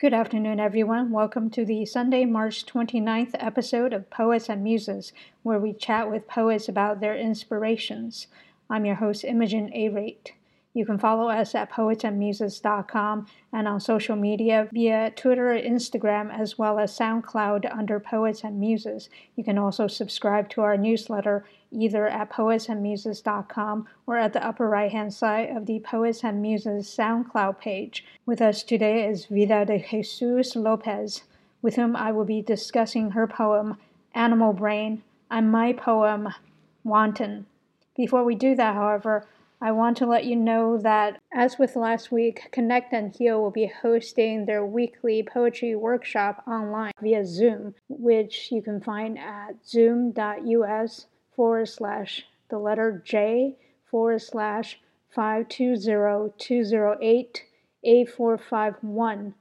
[0.00, 1.10] Good afternoon, everyone.
[1.10, 6.26] Welcome to the Sunday, March 29th episode of Poets and Muses, where we chat with
[6.26, 8.26] poets about their inspirations.
[8.70, 10.30] I'm your host, Imogen Arate.
[10.72, 16.78] You can follow us at poetsandmuses.com and on social media via Twitter Instagram, as well
[16.78, 19.08] as SoundCloud under Poets and Muses.
[19.34, 24.92] You can also subscribe to our newsletter either at poetsandmuses.com or at the upper right
[24.92, 28.04] hand side of the Poets and Muses SoundCloud page.
[28.24, 31.22] With us today is Vida de Jesus Lopez,
[31.62, 33.76] with whom I will be discussing her poem,
[34.14, 36.28] Animal Brain, and my poem,
[36.84, 37.46] Wanton.
[37.96, 39.26] Before we do that, however,
[39.62, 43.50] I want to let you know that, as with last week, Connect and Heal will
[43.50, 51.08] be hosting their weekly poetry workshop online via Zoom, which you can find at zoom.us
[51.36, 57.44] forward slash the letter J forward slash 520208
[57.82, 59.34] 8451.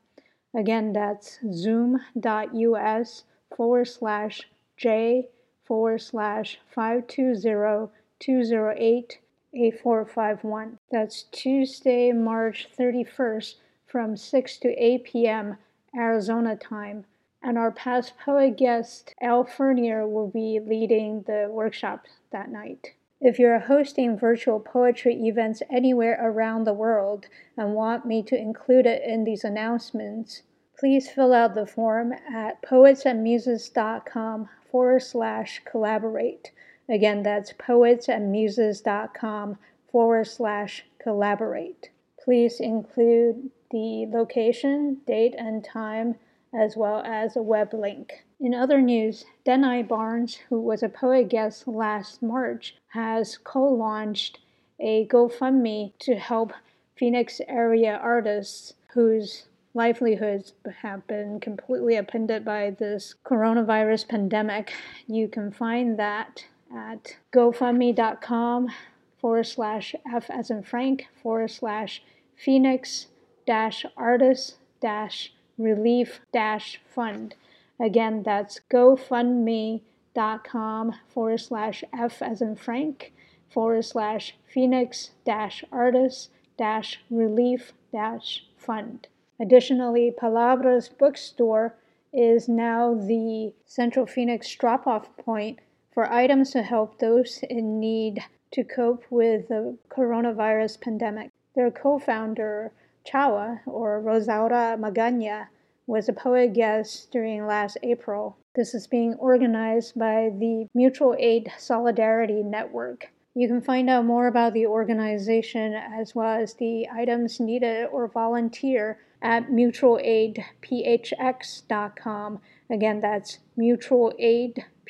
[0.54, 3.24] Again, that's zoom.us
[3.56, 5.30] forward slash J
[5.64, 9.20] forward slash 520208
[9.54, 10.78] 8451.
[10.92, 13.56] That's Tuesday, March 31st
[13.88, 15.58] from 6 to 8 p.m.
[15.96, 17.06] Arizona time.
[17.42, 22.94] And our past poet guest, Al Fernier, will be leading the workshop that night.
[23.22, 27.28] If you're hosting virtual poetry events anywhere around the world
[27.58, 30.44] and want me to include it in these announcements,
[30.78, 36.52] please fill out the form at poetsandmuses.com forward slash collaborate.
[36.90, 39.58] Again, that's poetsandmuses.com
[39.92, 41.92] forward slash collaborate.
[42.24, 46.16] Please include the location, date, and time,
[46.54, 48.26] as well as a web link.
[48.40, 54.40] In other news, Denai Barnes, who was a poet guest last March, has co launched
[54.80, 56.54] a GoFundMe to help
[56.96, 59.46] Phoenix area artists whose
[59.76, 64.74] livelihoods have been completely upended by this coronavirus pandemic.
[65.08, 68.70] You can find that at gofundme.com
[69.18, 72.02] forward slash F as in Frank forward slash
[72.36, 73.08] Phoenix
[73.46, 77.36] dash artist dash relief dash fund.
[77.80, 83.14] Again, that's gofundme.com forward slash F as in Frank
[83.50, 89.08] forward slash Phoenix dash artist dash relief dash fund.
[89.40, 91.76] Additionally, Palabras Bookstore
[92.12, 95.60] is now the Central Phoenix drop off point
[96.00, 101.30] for items to help those in need to cope with the coronavirus pandemic.
[101.58, 102.72] Their co founder,
[103.06, 105.48] Chawa, or Rosaura Magana,
[105.88, 108.38] was a poet guest during last April.
[108.56, 113.12] This is being organized by the Mutual Aid Solidarity Network.
[113.36, 118.08] You can find out more about the organization as well as the items needed or
[118.08, 122.40] volunteer at mutualaidphx.com.
[122.70, 123.40] Again, that's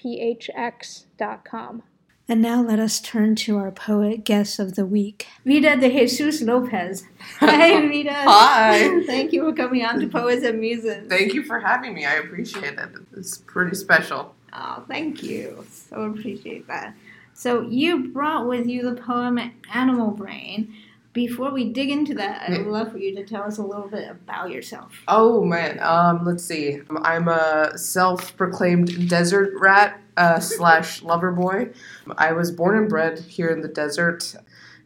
[0.03, 1.83] mutualaidphx.com.
[2.31, 6.43] And now let us turn to our poet guest of the week, Vida de Jesus
[6.43, 7.05] Lopez.
[7.39, 8.13] Hi, Vida.
[8.13, 9.03] Hi.
[9.07, 11.09] Thank you for coming on to Poets and Muses.
[11.09, 12.05] Thank you for having me.
[12.05, 12.89] I appreciate it.
[13.17, 14.35] It's pretty special.
[14.53, 15.65] Oh, thank you.
[15.71, 16.93] So appreciate that.
[17.33, 19.39] So you brought with you the poem
[19.73, 20.75] Animal Brain.
[21.13, 23.87] Before we dig into that, I would love for you to tell us a little
[23.87, 24.93] bit about yourself.
[25.07, 26.81] Oh man, um, let's see.
[27.01, 31.69] I'm a self-proclaimed desert rat uh, slash lover boy.
[32.17, 34.35] I was born and bred here in the desert.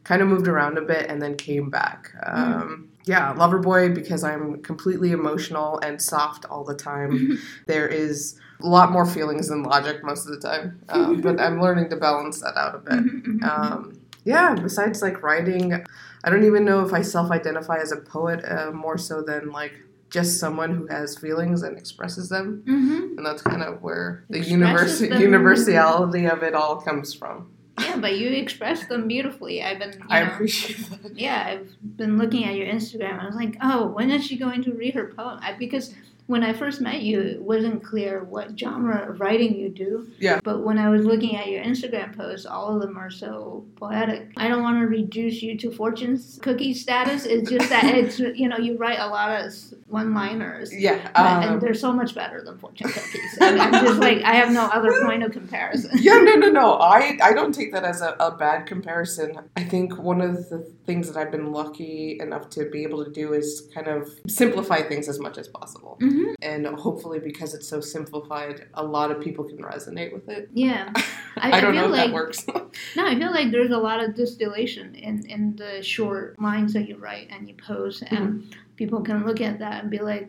[0.06, 2.14] Kind of moved around a bit and then came back.
[2.24, 7.38] Um, yeah, lover boy because I'm completely emotional and soft all the time.
[7.68, 11.62] there is a lot more feelings than logic most of the time, um, but I'm
[11.62, 13.04] learning to balance that out a bit.
[13.44, 15.84] Um, yeah, besides like writing,
[16.24, 19.52] I don't even know if I self identify as a poet uh, more so than
[19.52, 19.74] like
[20.10, 22.64] just someone who has feelings and expresses them.
[22.68, 23.18] Mm-hmm.
[23.18, 27.52] And that's kind of where the universe- universality of it all comes from.
[27.80, 29.64] Yeah, but you express them beautifully.
[29.64, 31.18] I've been, you I appreciate that.
[31.18, 33.20] yeah, I've been looking at your Instagram.
[33.20, 35.40] I was like, oh, when is she going to read her poem?
[35.42, 35.96] I, because
[36.34, 40.08] when I first met you, it wasn't clear what genre of writing you do.
[40.18, 40.40] Yeah.
[40.44, 44.22] But when I was looking at your Instagram posts, all of them are so poetic.
[44.38, 47.26] I don't want to reduce you to fortune's cookie status.
[47.28, 49.54] It's just that it's you know you write a lot of
[49.88, 50.74] one-liners.
[50.74, 50.98] Yeah.
[51.14, 53.38] But- and Um, they're so much better than fortune cookies.
[53.40, 55.92] And I'm just like I have no other point of comparison.
[56.02, 56.74] yeah, no, no, no.
[56.80, 59.30] I, I don't take that as a, a bad comparison.
[59.56, 63.12] I think one of the things that I've been lucky enough to be able to
[63.12, 65.98] do is kind of simplify things as much as possible.
[66.24, 70.50] Hmm And hopefully, because it's so simplified, a lot of people can resonate with it.
[70.54, 70.92] Yeah.
[70.96, 72.46] I- I, I don't feel know if like- that works.
[72.96, 76.88] No, I feel like there's a lot of distillation in, in the short lines that
[76.90, 78.60] you write and you post, and Mm-hmm.
[78.78, 80.28] people can look at that and be like,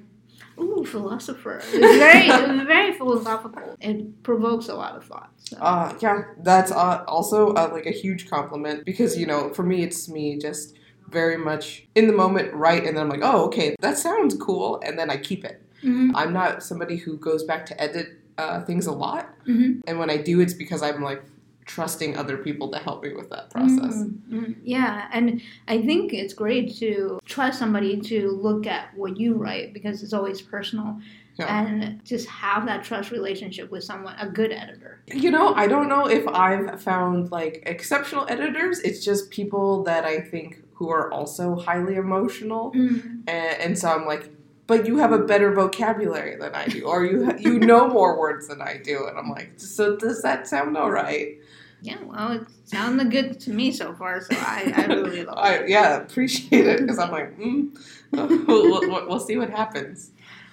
[0.58, 1.60] Ooh, philosopher.
[1.72, 3.76] It's very, very philosophical.
[3.80, 5.30] It provokes a lot of thought.
[5.38, 5.56] So.
[5.58, 9.82] Uh, yeah, that's uh, also uh, like a huge compliment because you know, for me,
[9.82, 10.76] it's me just
[11.10, 12.84] very much in the moment, right?
[12.84, 15.60] And then I'm like, oh, okay, that sounds cool, and then I keep it.
[15.84, 16.12] Mhm.
[16.14, 19.80] I'm not somebody who goes back to edit uh, things a lot, Mhm.
[19.86, 21.22] and when I do, it's because I'm like
[21.66, 23.94] trusting other people to help me with that process.
[23.94, 29.18] Mm, mm, yeah, and I think it's great to trust somebody to look at what
[29.18, 30.98] you write because it's always personal,
[31.38, 31.46] Yeah.
[31.64, 34.98] and just have that trust relationship with someone, a good editor.
[35.06, 38.80] You know, I don't know if I've found like exceptional editors.
[38.80, 43.22] It's just people that I think who are also highly emotional, Mm.
[43.28, 44.28] and, and so I'm like,
[44.66, 48.48] but you have a better vocabulary than I do, or you you know more words
[48.48, 51.36] than I do, and I'm like, so does that sound all right?
[51.82, 55.54] Yeah, well, it sounded good to me so far, so I, I really love I,
[55.56, 55.68] it.
[55.68, 57.78] yeah, appreciate it because I'm like, mm,
[58.12, 60.10] we'll, we'll, we'll see what happens.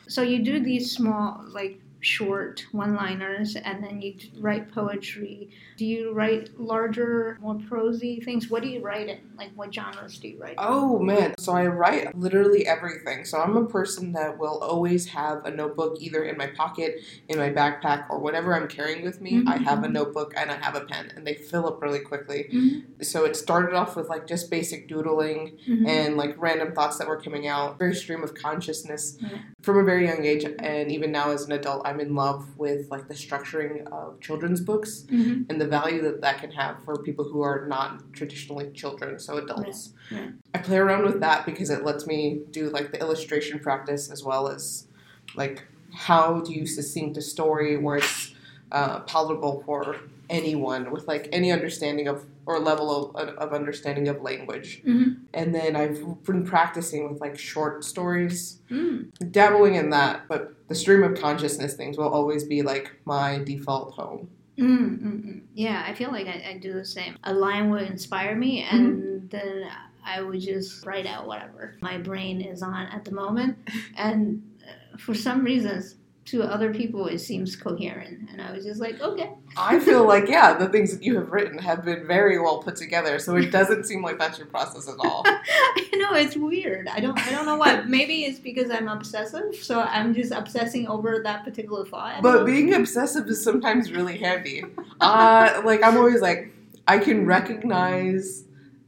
[0.07, 5.49] So you do these small, like short one-liners, and then you write poetry.
[5.77, 8.49] Do you write larger, more prosy things?
[8.49, 9.19] What do you write in?
[9.37, 10.51] Like, what genres do you write?
[10.51, 10.57] in?
[10.59, 13.25] Oh man, so I write literally everything.
[13.25, 17.37] So I'm a person that will always have a notebook either in my pocket, in
[17.37, 19.43] my backpack, or whatever I'm carrying with me.
[19.47, 22.49] I have a notebook and I have a pen, and they fill up really quickly.
[22.51, 23.03] Mhm.
[23.05, 25.87] So it started off with like just basic doodling Mhm.
[25.87, 29.29] and like random thoughts that were coming out, very stream of consciousness Yeah.
[29.61, 30.45] from a very young age.
[30.59, 34.61] And even now as an adult, I'm in love with like the structuring of children's
[34.61, 35.45] books Mhm.
[35.49, 39.37] and the value that that can have for people who are not traditionally children, so
[39.37, 39.93] adults.
[40.09, 40.27] Yeah, yeah.
[40.53, 44.23] I play around with that because it lets me do like the illustration practice as
[44.23, 44.87] well as
[45.35, 48.33] like how do you succinct a story where it's
[48.71, 49.97] uh, palatable for
[50.29, 54.81] anyone with like any understanding of or level of, of understanding of language.
[54.85, 55.17] Mhm.
[55.33, 59.11] And then I've been practicing with like short stories, Mm.
[59.31, 63.93] dabbling in that, but the stream of consciousness things will always be like my default
[63.93, 64.29] home.
[64.57, 65.41] Mm, mm, mm.
[65.53, 67.15] Yeah, I feel like I, I do the same.
[67.23, 69.67] A line would inspire me, and then
[70.05, 73.57] I would just write out whatever my brain is on at the moment.
[73.97, 78.29] And uh, for some reasons, to other people, it seems coherent.
[78.31, 79.31] And I was just like, okay.
[79.57, 82.75] I feel like yeah, the things that you have written have been very well put
[82.75, 85.23] together, so it doesn't seem like that's your process at all.
[85.25, 86.87] I know it's weird.
[86.87, 87.17] I don't.
[87.17, 87.81] I don't know why.
[87.81, 92.21] Maybe it's because I'm obsessive, so I'm just obsessing over that particular thought.
[92.21, 94.63] But being obsessive is sometimes really handy.
[95.01, 96.53] Uh, like I'm always like,
[96.87, 98.43] I can recognize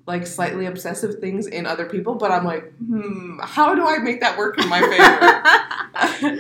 [0.06, 4.22] like slightly obsessive things in other people, but I'm like, hmm, how do I make
[4.22, 4.80] that work in my
[6.22, 6.40] favor?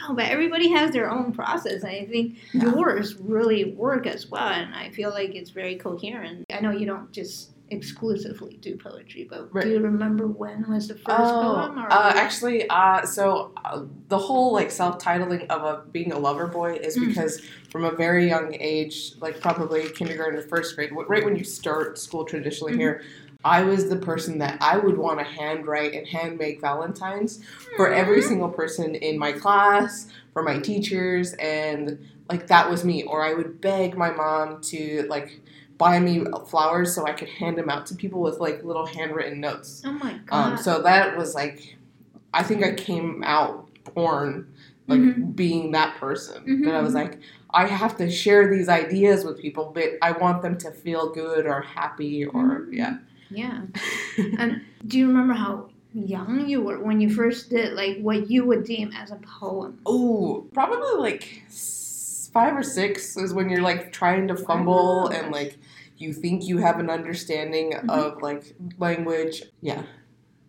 [0.00, 1.82] No, but everybody has their own process.
[1.82, 2.62] and I think Yeah.
[2.74, 6.44] yours really work as well, and I feel like it's very coherent.
[6.52, 9.64] I know you don't just exclusively do poetry, but Right.
[9.64, 11.78] do you remember when was the first Oh, poem?
[11.78, 16.46] Or uh, actually, uh, so uh, the whole like self-titling of a being a lover
[16.46, 17.08] boy is Mm.
[17.08, 17.40] because
[17.70, 21.98] from a very young age, like probably kindergarten or first grade, right when you start
[21.98, 22.78] school traditionally Mhm.
[22.78, 23.02] here,
[23.46, 27.40] I was the person that I would want to handwrite and hand make Valentines
[27.76, 33.04] for every single person in my class, for my teachers, and like that was me.
[33.04, 35.40] Or I would beg my mom to like
[35.78, 39.40] buy me flowers so I could hand them out to people with like little handwritten
[39.40, 39.82] notes.
[39.86, 40.52] oh my god!
[40.52, 41.76] Um, so that was like,
[42.34, 44.48] I think I came out born
[44.88, 45.36] like Mhm.
[45.36, 46.42] being that person.
[46.44, 47.02] Mhm, That I was mhm.
[47.02, 47.18] like,
[47.50, 51.46] I have to share these ideas with people, but I want them to feel good
[51.46, 52.72] or happy or Mhm.
[52.72, 52.96] yeah.
[53.30, 53.62] Yeah.
[54.38, 58.44] And do you remember how young you were when you first did like what you
[58.44, 59.78] would deem as a poem?
[59.86, 61.42] Oh, probably like
[62.32, 65.58] five or six is when you're like trying to fumble and like
[65.96, 67.88] you think you have an understanding Mhm.
[67.88, 69.42] of like language.
[69.62, 69.82] Yeah.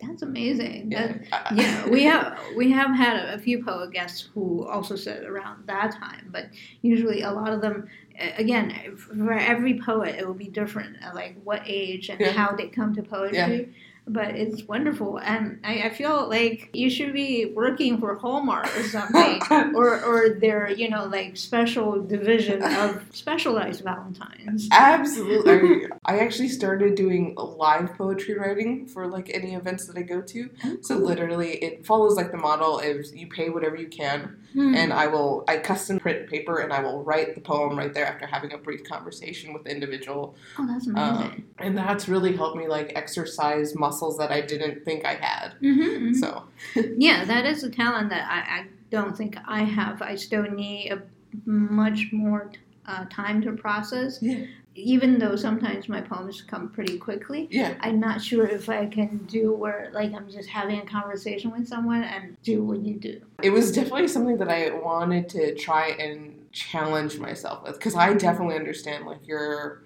[0.00, 0.90] That's amazing.
[0.90, 1.54] That- Yeah.
[1.54, 5.66] Yeah, we have we have had a, a few poet guests who also said around
[5.66, 6.46] that time, but
[6.82, 7.88] usually a lot of them,
[8.36, 12.32] again, for every poet, it will be different, like what age and Yeah.
[12.32, 13.72] how they come to poetry.
[14.08, 18.82] But it's wonderful, and I, I feel like you should be working for Hallmark or
[18.84, 19.40] something,
[19.74, 24.68] or or their you know like special division of specialized Valentines.
[24.72, 25.88] Absolutely.
[26.04, 30.50] I actually started doing live poetry writing for like any events that I go to.
[30.80, 30.98] So oh.
[30.98, 34.74] literally, it follows like the model is you pay whatever you can, Hmm.
[34.74, 38.06] and I will I custom print paper and I will write the poem right there
[38.06, 41.26] after having a brief conversation with the individual, oh, that's amazing.
[41.26, 45.54] um, and that's really helped me like exercise muscles that I didn't think I had.
[45.60, 46.14] Mhm, mhm.
[46.16, 46.44] So
[46.96, 50.00] Yeah, that is a talent that I, I don't think I have.
[50.00, 51.02] I still need a
[51.44, 52.50] much more
[52.86, 54.18] uh, time to process.
[54.22, 54.46] Yeah.
[54.78, 59.18] Even though sometimes my poems come pretty quickly, yeah, I'm not sure if I can
[59.26, 63.20] do where like I'm just having a conversation with someone and do what you do.
[63.42, 68.14] It was definitely something that I wanted to try and challenge myself with because I
[68.14, 69.82] definitely understand like you're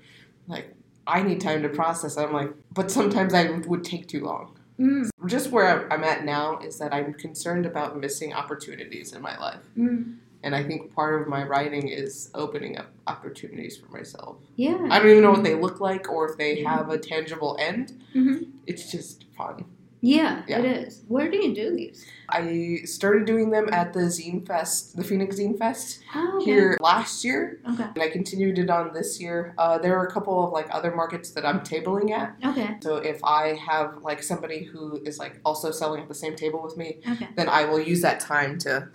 [0.47, 0.75] like
[1.07, 2.17] I need time to process.
[2.17, 4.57] I'm like, but sometimes I would take too long.
[4.79, 9.37] Mm, Just where I'm at now is that I'm concerned about missing opportunities in my
[9.39, 9.61] life.
[9.77, 10.17] mm.
[10.43, 14.37] And I think part of my writing is opening up opportunities for myself.
[14.57, 14.89] Yeah.
[14.91, 17.93] I don't even know what they look like or if they have a tangible end.
[18.15, 18.49] Mhm.
[18.67, 19.65] It's just fun.
[20.05, 20.59] Yeah, Yeah.
[20.59, 21.03] it is.
[21.07, 22.05] Where do you do these?
[22.29, 26.45] I started doing them at the Zine Fest, the Phoenix Zine Fest Oh, okay.
[26.45, 27.85] here last year, Okay.
[27.95, 29.55] and I continued it on this year.
[29.59, 32.35] Uh, there are a couple of like other markets that I'm tabling at.
[32.45, 32.79] Okay.
[32.81, 36.61] So if I have like somebody who is like also selling at the same table
[36.65, 37.29] with me, Okay.
[37.37, 38.89] then I will use that time to,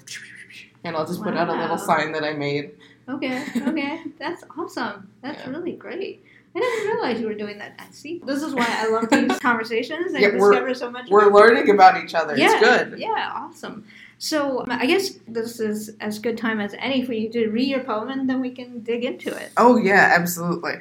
[0.84, 2.72] and I'll just put out a little sign that I made.
[3.10, 3.44] Okay.
[3.68, 4.04] Okay.
[4.20, 5.10] That's awesome.
[5.22, 5.50] That's Yeah.
[5.52, 6.24] really great.
[6.56, 7.74] I didn't realize you were doing that.
[7.78, 8.22] I see.
[8.26, 11.08] This is why I love these conversations and Yeah, we're- discover so much.
[11.10, 12.36] We're learning about each other.
[12.38, 13.00] yeah, It's good.
[13.00, 13.86] Yeah, awesome.
[14.18, 17.68] So um, I guess this is as good time as any for you to read
[17.68, 19.52] your poem, and then we can dig into it.
[19.58, 20.78] Oh yeah, absolutely.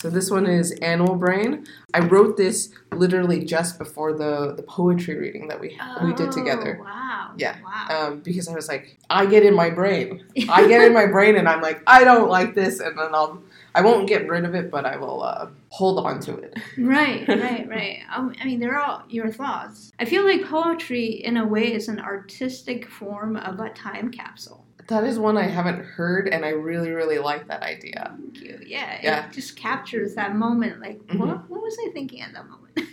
[0.00, 1.66] So this one is Animal Brain.
[1.92, 6.78] I wrote this literally just before the the poetry reading that we we did together.
[6.80, 7.32] Oh, Wow.
[7.36, 7.56] Yeah.
[7.62, 7.86] Wow.
[7.90, 10.24] Um, because I was like, I get in my brain.
[10.48, 13.42] I get in my brain, and I'm like, I don't like this, and then I'll
[13.74, 16.58] I won't get rid of it, but I will uh, hold on to it.
[16.78, 17.98] Right, right, right.
[18.10, 19.92] Um, I mean, they're all your thoughts.
[20.00, 24.59] I feel like poetry, in a way, is an artistic form of a time capsule.
[24.90, 28.12] That is one I haven't heard, and I really really like that idea.
[28.20, 28.58] Thank you.
[28.66, 29.26] Yeah, Yeah.
[29.26, 30.80] it just captures that moment.
[30.80, 31.18] Like, Mhm.
[31.18, 32.66] what, what was I thinking at that moment?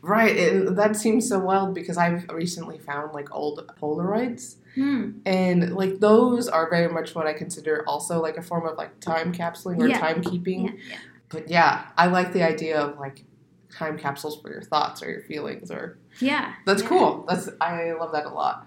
[0.00, 4.54] Right, and that seems so wild because I've recently found like old Polaroids.
[4.76, 5.10] Hmm.
[5.26, 9.00] And like those are very much what I consider also like a form of like
[9.00, 9.98] time capsuling or Yeah.
[10.00, 10.66] timekeeping.
[10.66, 10.96] Yeah, yeah.
[11.30, 13.24] But yeah, I like the idea of like
[13.72, 16.54] time capsules for your thoughts or your feelings or Yeah.
[16.64, 16.88] that's yeah.
[16.88, 17.24] cool.
[17.28, 18.66] That's I love that a lot.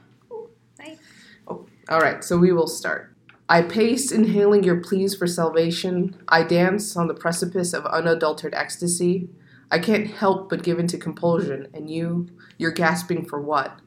[0.77, 1.01] Thanks.
[1.89, 3.15] All right, so we will start.
[3.49, 6.15] I pace, inhaling your pleas for salvation.
[6.27, 9.29] I dance on the precipice of unadulterated ecstasy.
[9.69, 13.79] I can't help but give into compulsion, and you, you're gasping for what?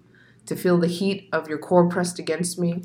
[0.47, 2.83] To feel the heat of your core pressed against me?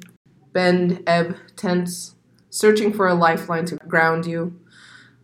[0.53, 2.15] Bend, ebb, tense,
[2.49, 4.59] searching for a lifeline to ground you.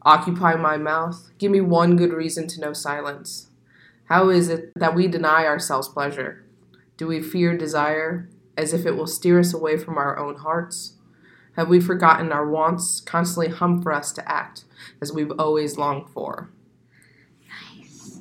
[0.02, 1.32] Occupy my mouth.
[1.38, 3.48] Give me one good reason to know silence.
[4.06, 6.46] How is it that we deny ourselves pleasure?
[6.98, 8.30] Do we fear desire?
[8.58, 10.94] As if it will steer us away from our own hearts?
[11.56, 14.66] Have we forgotten our wants constantly hum for us to act
[15.02, 16.50] as we've always longed for?
[17.48, 18.20] Nice.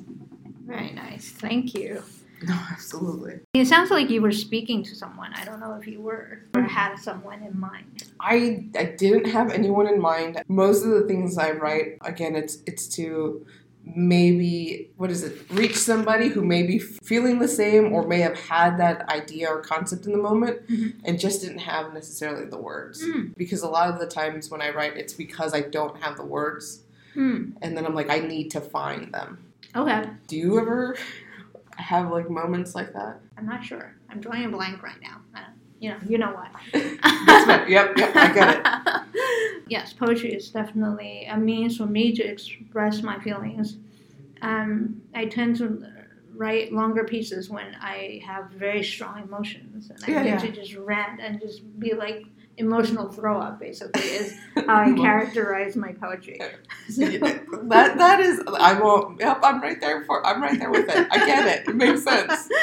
[0.65, 1.29] Very nice.
[1.29, 2.03] Thank you.
[2.45, 3.39] No, absolutely.
[3.53, 5.33] It sounds like you were speaking to someone.
[5.33, 8.03] I don't know if you were or had someone in mind.
[8.19, 10.43] I I didn't have anyone in mind.
[10.47, 13.45] Most of the things I write, again, it's it's to
[13.85, 18.37] maybe what is it reach somebody who may be feeling the same or may have
[18.37, 20.93] had that idea or concept in the moment Mhm.
[21.05, 23.35] and just didn't have necessarily the words Mm.
[23.37, 26.25] because a lot of the times when i write it's because i don't have the
[26.25, 26.81] words
[27.13, 27.51] Hmm.
[27.61, 29.39] and then i'm like i need to find them
[29.77, 30.05] Okay.
[30.27, 30.95] Do you ever
[31.75, 33.19] have like moments like that?
[33.37, 33.93] I'm not sure.
[34.09, 35.17] I'm drawing a blank right now.
[35.35, 35.41] I
[35.81, 36.47] you know, you know what.
[37.69, 39.01] Yep, yep, I get it.
[39.67, 43.77] yes, poetry is definitely a means for me to express my feelings.
[44.41, 45.85] Um, I tend to
[46.35, 50.37] write longer pieces when I have very strong emotions, and I Yeah, get yeah.
[50.39, 52.25] to just rant and just be like
[52.57, 53.59] emotional throw up.
[53.59, 56.39] Basically, is how I characterize my poetry.
[56.97, 61.07] that that is I won't yep, I'm right there for I'm right there with it.
[61.11, 61.67] I get it.
[61.69, 62.49] It makes sense.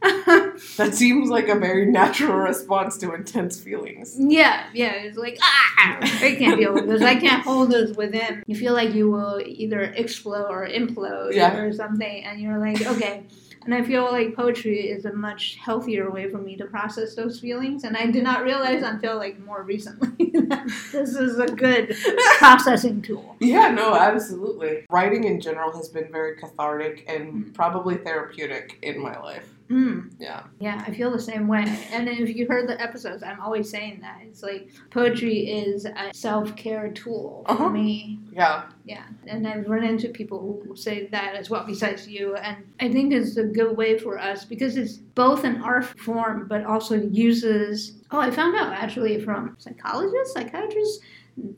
[0.00, 4.14] That seems like a very natural response to intense feelings.
[4.16, 7.02] Yeah, yeah, it's like ah, I can't deal with this.
[7.02, 8.44] I can't hold this within.
[8.46, 11.56] You feel like you will either explode or implode Yeah.
[11.56, 13.24] or something, and you're like, okay.
[13.64, 17.40] And I feel like poetry is a much healthier way for me to process those
[17.40, 21.96] feelings, and I did not realize until like more recently that this is a good
[22.38, 23.36] processing tool.
[23.40, 24.86] Yeah, no, absolutely.
[24.90, 27.52] Writing in general has been very cathartic and mm-hmm.
[27.52, 29.57] probably therapeutic in my life.
[29.70, 30.12] Mm.
[30.18, 30.44] Yeah.
[30.60, 31.64] Yeah, I feel the same way.
[31.92, 36.10] And if you heard the episodes, I'm always saying that it's like poetry is a
[36.14, 37.68] self care tool for Uh-huh.
[37.68, 38.18] me.
[38.32, 38.64] Yeah.
[38.86, 42.34] Yeah, and I've run into people who say that as well, besides you.
[42.36, 46.46] And I think it's a good way for us because it's both an art form,
[46.48, 47.94] but also uses.
[48.10, 51.00] Oh, I found out actually from psychologists, psychiatrists,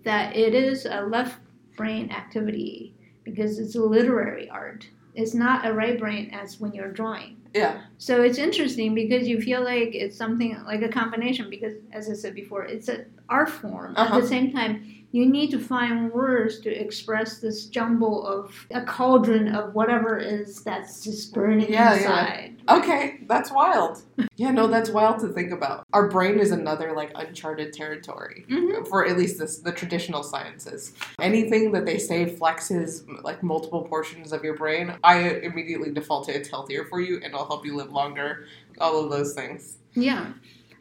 [0.02, 1.38] that it is a left
[1.76, 2.92] brain activity
[3.24, 4.88] because it's a literary art.
[5.14, 7.36] It's not a right brain as when you're drawing.
[7.54, 7.82] Yeah.
[7.98, 12.14] So it's interesting because you feel like it's something like a combination because, as I
[12.14, 13.94] said before, it's an art form.
[13.96, 14.20] At Uh-huh.
[14.20, 19.48] the same time, you need to find words to express this jumble of a cauldron
[19.54, 21.96] of whatever is that's just burning Yeah, yeah.
[21.98, 22.56] inside.
[22.68, 24.02] Okay, that's wild.
[24.36, 25.84] Yeah, no, that's wild to think about.
[25.92, 28.86] Our brain is another like uncharted territory Mhm.
[28.88, 30.92] for at least this, the traditional sciences.
[31.20, 36.36] Anything that they say flexes like multiple portions of your brain, I immediately default to
[36.36, 38.46] it's healthier for you and it'll help you live longer.
[38.80, 39.78] All of those things.
[39.94, 40.26] Yeah.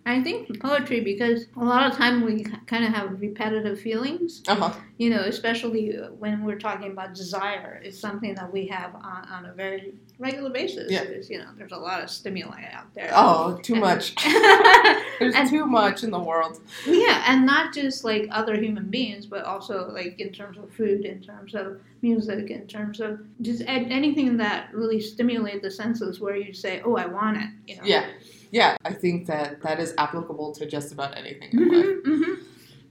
[0.10, 4.56] I think poetry because a lot of time we kind of have repetitive feelings, Uh
[4.56, 4.74] huh.
[4.98, 7.80] you know, especially when we're talking about desire.
[7.84, 10.92] It's something that we have on, on a very regular basis.
[10.92, 11.04] Yeah.
[11.04, 13.12] There's, you know, there's a lot of stimuli out there.
[13.14, 14.16] Oh, too And- much.
[15.20, 16.60] There's And- too much in the world.
[16.88, 21.06] yeah, and not just like other human beings, but also like in terms of food,
[21.06, 26.36] in terms of music, in terms of just anything that really stimulates the senses where
[26.38, 27.50] you say, oh, I want it.
[27.68, 27.82] You know?
[27.84, 28.06] Yeah.
[28.52, 28.78] Yeah.
[28.86, 31.86] I think that that is applicable to just about anything in life.
[32.06, 32.34] hmm hmm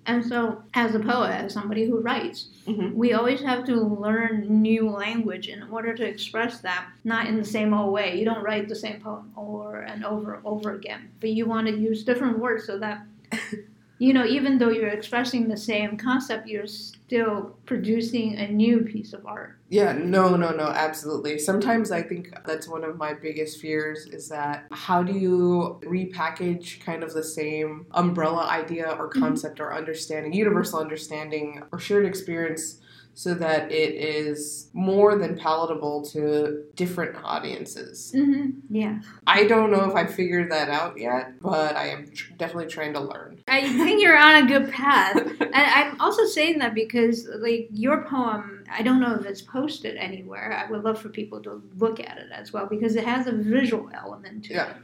[0.07, 2.95] And so, as a poet, as somebody who writes, Mhm.
[2.95, 7.45] we always have to learn new language in order to express that, not in the
[7.45, 8.19] same old way.
[8.19, 11.67] You don't write the same poem over and over and over again, but you want
[11.67, 13.03] to use different words so that,
[13.99, 16.67] you know, even though you're expressing the same concept, you're
[17.09, 19.59] still producing a new piece of art.
[19.71, 21.39] Yeah, no, no, no, absolutely.
[21.39, 26.81] Sometimes I think that's one of my biggest fears is that how do you repackage
[26.83, 29.21] kind of the same umbrella idea or mm-hmm.
[29.21, 32.81] concept or understanding, universal understanding or shared experience
[33.19, 38.13] so that it is more than palatable to different audiences?
[38.15, 38.51] Mm-hmm.
[38.71, 39.01] Yeah.
[39.27, 42.93] I don't know if I figured that out yet, but I am tr- definitely trying
[42.93, 43.41] to learn.
[43.49, 45.17] I think you're on a good path.
[45.41, 49.97] And I'm also saying that because, like, your poem, I don't know if it's posted
[49.97, 50.53] anywhere.
[50.53, 53.33] I would love for people to look at it as well because it has a
[53.33, 54.71] visual element to Yeah.
[54.71, 54.77] it.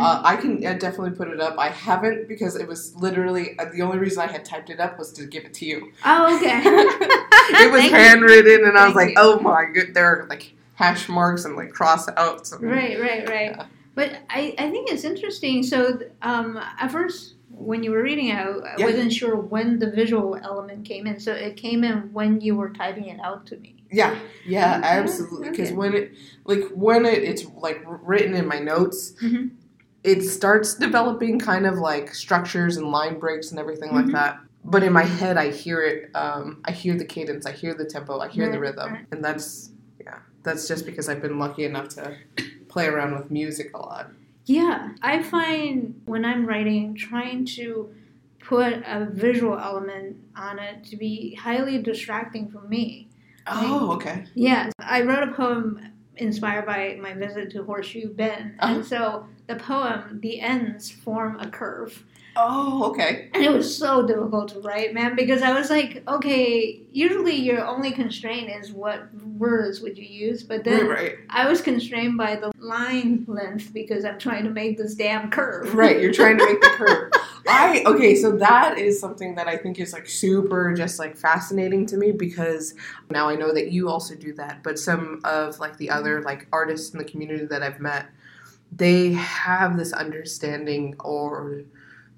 [0.00, 1.58] Uh, I can uh, definitely put it up.
[1.58, 4.98] I haven't because it was literally uh, the only reason I had typed it up
[4.98, 5.92] was to give it to you.
[6.04, 6.60] oh, okay.
[6.64, 7.96] it was Thank you.
[7.98, 9.14] handwritten, and I was like, you.
[9.18, 12.52] "Oh my good!" There are like hash marks and like cross outs.
[12.52, 13.50] And, Right, right, right.
[13.56, 13.66] Yeah.
[13.94, 15.62] But I, I think it's interesting.
[15.62, 18.86] So, um, at first, when you were reading it, I, Yeah.
[18.86, 21.20] wasn't sure when the visual element came in.
[21.20, 23.74] So, it came in when you were typing it out to me.
[23.90, 25.50] Yeah, yeah, absolutely.
[25.50, 25.76] Because okay.
[25.76, 26.12] when it,
[26.46, 29.50] like, when it, it's like written in my notes, Mhm.
[30.04, 33.94] It starts developing kind of like structures and line breaks and everything Mhm.
[34.04, 34.40] like that.
[34.64, 36.10] But in my head, I hear it.
[36.14, 37.46] Um, I hear the cadence.
[37.46, 38.18] I hear the tempo.
[38.20, 39.06] I hear the rhythm, right.
[39.10, 40.18] and that's yeah.
[40.44, 42.16] That's just because I've been lucky enough to
[42.68, 44.10] play around with music a lot.
[44.44, 47.94] Yeah, I find when I'm writing, trying to
[48.40, 53.08] put a visual element on it to be highly distracting for me.
[53.46, 54.24] Oh, okay.
[54.34, 58.74] Yeah, I wrote a poem inspired by my visit to Horseshoe Bend, Uh-huh.
[58.76, 62.04] and so the poem, the ends form a curve.
[62.34, 63.28] Oh, okay.
[63.34, 67.66] And it was so difficult to write, man, because I was like, okay, usually your
[67.66, 71.14] only constraint is what words would you use, but then Right, right.
[71.28, 75.74] I was constrained by the line length because I'm trying to make this damn curve.
[75.74, 77.12] Right, you're trying to make the curve.
[77.48, 81.86] I okay, so that is something that I think is like super just like fascinating
[81.86, 82.74] to me because
[83.10, 86.26] now I know that you also do that, but some of like the other mm-hmm.
[86.26, 88.06] like artists in the community that I've met,
[88.70, 91.64] they have this understanding or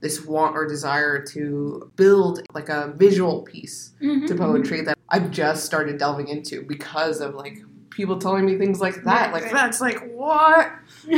[0.04, 4.26] this want or desire to build like a visual piece Mhm.
[4.26, 7.56] to poetry that I've just started delving into because of like
[7.88, 9.32] people telling me things like that.
[9.32, 10.70] Like that's like what?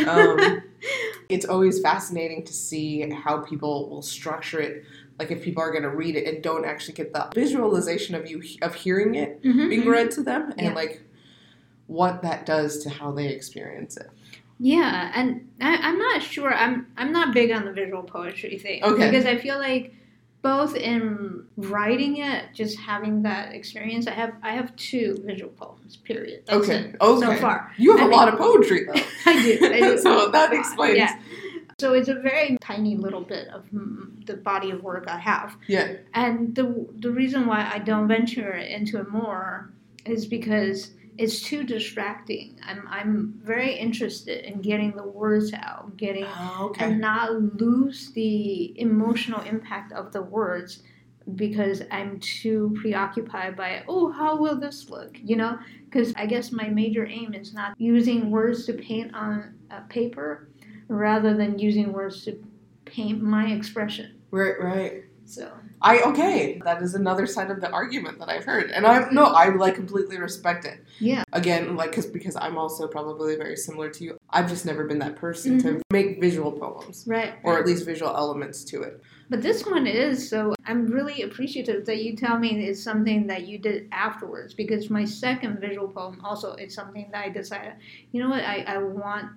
[0.07, 0.63] Um,
[1.29, 4.85] it's always fascinating to see how people will structure it.
[5.19, 8.31] Like if people are going to read it and don't actually get the visualization of
[8.31, 9.91] you of hearing it Mhm, being mhm.
[9.91, 10.75] read to them, and Yeah.
[10.75, 11.03] like
[11.89, 14.09] what that does to how they experience it.
[14.59, 16.53] Yeah, and I, I'm not sure.
[16.53, 19.11] I'm I'm not big on the visual poetry thing Okay.
[19.11, 19.95] because I feel like
[20.43, 24.07] both in writing it, just having that experience.
[24.07, 25.97] I have I have two visual poems.
[25.97, 26.45] Period.
[26.47, 27.27] That's okay, it okay.
[27.27, 27.73] so far.
[27.77, 28.93] you have I a mean- lot of poetry though.
[29.27, 29.59] I do.
[29.63, 29.99] I do.
[30.03, 30.99] so that explains.
[30.99, 31.19] Yeah.
[31.79, 35.57] So it's a very tiny little bit of mm, the body of work I have.
[35.67, 35.97] Yeah.
[36.15, 39.71] And the the reason why I don't venture into it more
[40.07, 42.59] is because it's too distracting.
[42.67, 46.85] I'm I'm very interested in getting the words out, getting Oh, okay.
[46.87, 50.83] and not lose the emotional impact of the words
[51.35, 56.53] because I'm too preoccupied by oh how will this look you know because I guess
[56.53, 60.49] my major aim is not using words to paint on a paper
[60.87, 62.39] rather than using words to
[62.85, 65.03] paint my expression Right, right.
[65.25, 65.51] so
[65.83, 66.61] I okay.
[66.65, 69.75] That is another side of the argument that I've heard, and I no, I like
[69.75, 70.85] completely respect it.
[71.01, 74.17] yeah Again, like because because I'm also probably very similar to you.
[74.31, 75.81] I've just never been that person to mm-hmm.
[75.91, 79.03] make visual poems right or at least visual elements to it.
[79.29, 83.47] but this one is so I'm really appreciative that you tell me it's something that
[83.47, 87.75] you did afterwards because my second visual poem also is something that I decided
[88.13, 89.31] you know what I, I want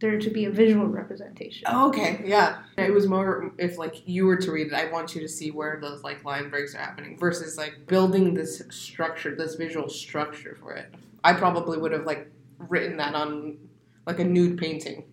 [0.00, 1.64] there to be a visual representation.
[1.66, 2.62] Oh, okay, yeah.
[2.78, 5.50] It was more if like you were to read it, I want you to see
[5.50, 10.56] where those like line breaks are happening versus like building this structure, this visual structure
[10.58, 10.92] for it.
[11.22, 13.58] I probably would have like written that on
[14.06, 15.04] like a nude painting.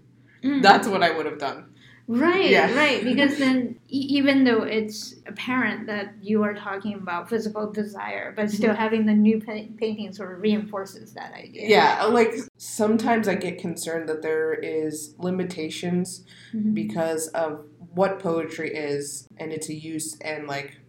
[0.41, 0.61] Mm.
[0.61, 1.73] That's what I would have done.
[2.09, 2.73] Right, Yeah.
[2.73, 3.03] right.
[3.03, 8.49] Because then, e- even though it's apparent that you are talking about physical desire, but
[8.49, 11.63] still having the new pa- painting sort of reinforces that idea.
[11.63, 11.71] Mm-hmm.
[11.71, 16.73] Yeah, like sometimes I get concerned that there is limitations Mhm.
[16.73, 20.79] because of what poetry is and its use and like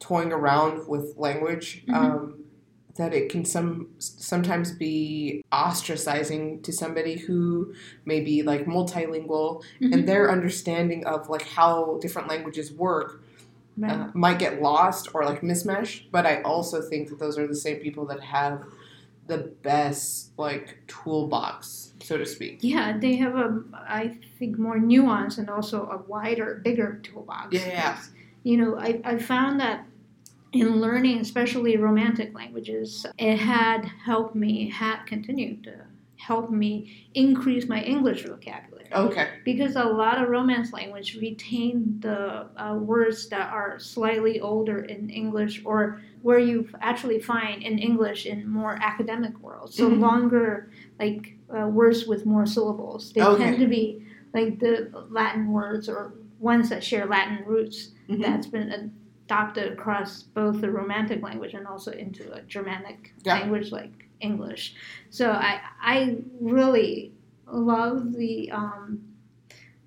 [0.00, 1.84] toying around with language.
[1.86, 1.94] Mhm.
[1.94, 2.43] Um,
[2.96, 9.92] that it can some sometimes be ostracizing to somebody who may be like multilingual Mhm.
[9.92, 13.22] and their understanding of like how different languages work
[13.76, 13.90] Right.
[13.90, 16.12] uh, might get lost or like mismatched.
[16.12, 18.62] But I also think that those are the same people that have
[19.26, 22.58] the best like toolbox, so to speak.
[22.60, 27.48] Yeah, they have a, I think, more nuance and also a wider, bigger toolbox.
[27.54, 27.98] Yeah.
[28.44, 29.86] You know, I, I found that
[30.54, 35.74] in learning, especially romantic languages, it had helped me, had continued to
[36.16, 38.86] help me increase my English vocabulary.
[38.94, 39.28] Okay.
[39.44, 45.10] Because a lot of Romance language retain the uh, words that are slightly older in
[45.10, 49.76] English or where you actually find in English in more academic worlds.
[49.76, 50.00] So Mhm.
[50.00, 53.12] longer, like uh, words with more syllables.
[53.12, 53.44] They Okay.
[53.44, 58.22] tend to be like the Latin words or ones that share Latin roots Mhm.
[58.22, 58.70] that's been
[59.24, 63.34] adopted across both the Romantic language and also into a Germanic Yeah.
[63.40, 64.74] language like English.
[65.10, 67.12] So I I really
[67.46, 69.00] love the um,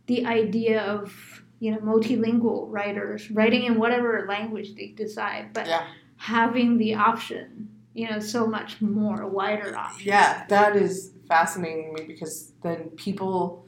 [0.08, 5.86] the idea of you know multilingual writers writing in whatever language they decide, but Yeah.
[6.17, 10.08] having the option, you know, so much more wider option.
[10.08, 13.66] Yeah, that is fascinating me because then people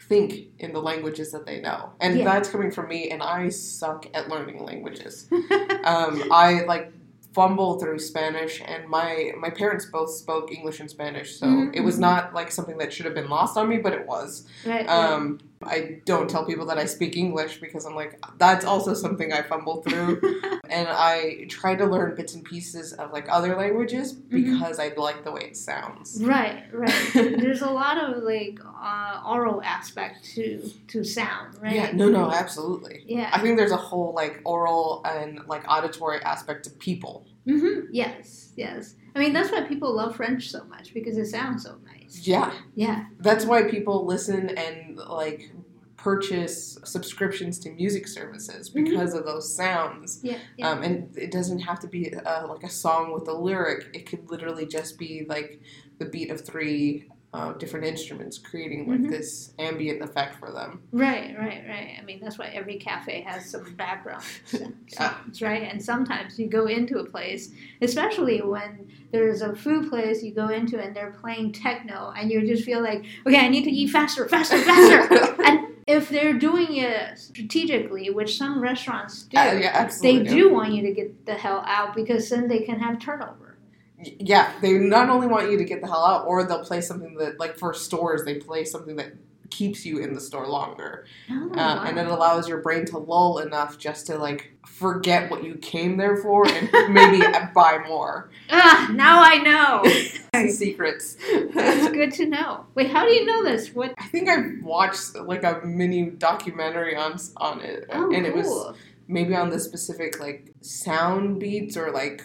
[0.00, 1.90] think in the languages that they know.
[2.00, 2.24] And Yeah.
[2.24, 5.28] that's coming from me and I suck at learning languages.
[5.84, 6.92] um, I like
[7.34, 11.74] fumble through Spanish and my my parents both spoke English and Spanish, so Mhm.
[11.76, 14.46] it was not like something that should have been lost on me, but it was.
[14.64, 14.88] right.
[14.88, 19.32] Um, I don't tell people that I speak English because I'm like that's also something
[19.32, 20.20] I fumble through.
[20.68, 25.24] and I try to learn bits and pieces of like other languages because I like
[25.24, 26.22] the way it sounds.
[26.22, 27.10] Right, right.
[27.14, 31.74] There's a lot of like uh, oral aspect to to sound, right?
[31.74, 33.04] Yeah, no, no, absolutely.
[33.06, 33.30] Yeah.
[33.32, 37.26] I think there's a whole like oral and like auditory aspect to people.
[37.46, 37.88] Mm-hmm.
[37.92, 38.94] Yes, yes.
[39.14, 41.95] I mean that's why people love French so much because it sounds so nice.
[42.10, 43.06] Yeah, Yeah.
[43.20, 45.50] that's why people listen and like
[45.96, 48.84] purchase subscriptions to music services Mhm.
[48.84, 50.20] because of those sounds.
[50.22, 50.38] Yeah.
[50.56, 50.70] yeah.
[50.70, 53.88] Um, and it doesn't have to be uh, like a song with a lyric.
[53.94, 55.60] It could literally just be like
[55.98, 59.10] the beat of three uh, different instruments creating like Mhm.
[59.10, 60.80] this ambient effect for them.
[60.90, 61.90] Right, right, right.
[62.00, 64.24] I mean, that's why every cafe has some background
[64.98, 65.14] Yeah.
[65.42, 65.64] right?
[65.70, 67.50] And sometimes you go into a place,
[67.82, 72.46] especially when there's a food place you go into and they're playing techno, and you
[72.46, 75.42] just feel like, okay, I need to eat faster, faster, faster.
[75.46, 80.72] and if they're doing it strategically, which some restaurants do, Uh, yeah, they do want
[80.72, 83.45] you to get the hell out because then they can have turnover.
[84.02, 87.14] Yeah, they not only want you to get the hell out, or they'll play something
[87.16, 89.12] that, like for stores, they play something that
[89.48, 93.38] keeps you in the store longer, Oh, uh, and it allows your brain to lull
[93.38, 97.20] enough just to like forget what you came there for and maybe
[97.54, 98.28] buy more.
[98.50, 100.48] ah, now I know.
[100.50, 101.16] Secrets.
[101.54, 102.66] That's good to know.
[102.74, 103.72] Wait, how do you know this?
[103.74, 103.94] What?
[103.98, 108.76] I think I watched like a mini documentary on on it, Oh, and it was
[109.08, 112.22] maybe on the specific like sound beats or like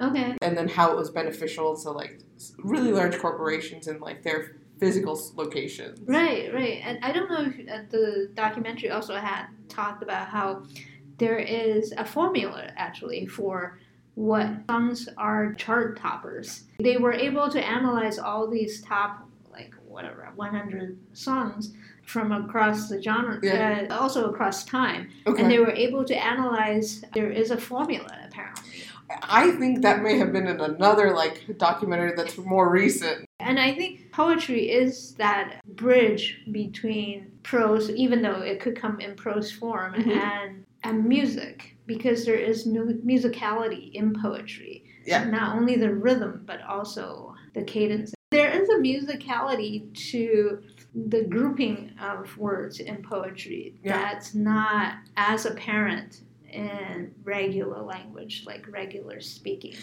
[0.00, 0.36] Okay.
[0.42, 2.20] and then how it was beneficial to like
[2.58, 6.00] really large corporations and like their physical locations.
[6.08, 6.80] Right, right.
[6.84, 10.64] And I don't know if uh, the documentary also had talked about how
[11.18, 13.78] there is a formula actually for
[14.14, 16.64] what songs are chart toppers.
[16.80, 21.72] They were able to analyze all these top, like whatever, 100 songs
[22.04, 23.86] from across the genre, Yeah.
[23.88, 25.10] uh, also across time.
[25.26, 25.40] Okay.
[25.42, 28.70] And they were able to analyze, there is a formula apparently.
[29.22, 33.24] I think that may have been in another like documentary that's more recent.
[33.40, 39.14] And I think poetry is that bridge between prose, even though it could come in
[39.16, 40.16] prose form, Mhm.
[40.16, 44.84] and and music, because there is mu- musicality in poetry.
[45.06, 45.24] Yeah.
[45.30, 48.12] Not only the rhythm, but also the cadence.
[48.32, 50.60] There is a musicality to
[50.94, 53.98] the grouping of words in poetry Yeah.
[53.98, 59.74] that's not as apparent in regular language, like regular speaking.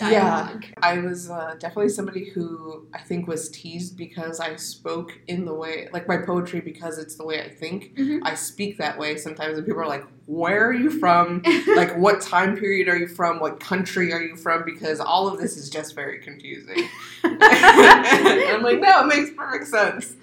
[0.00, 0.64] dialogue.
[0.82, 5.54] I was uh, definitely somebody who I think was teased because I spoke in the
[5.54, 7.94] way, like my poetry, because it's the way I think.
[7.94, 8.18] Mhm.
[8.24, 11.42] I speak that way sometimes, and people are like, "Where are you from?
[11.76, 13.38] like, what time period are you from?
[13.38, 16.88] What country are you from?" Because all of this is just very confusing.
[17.24, 20.14] I'm like, no, it makes perfect sense.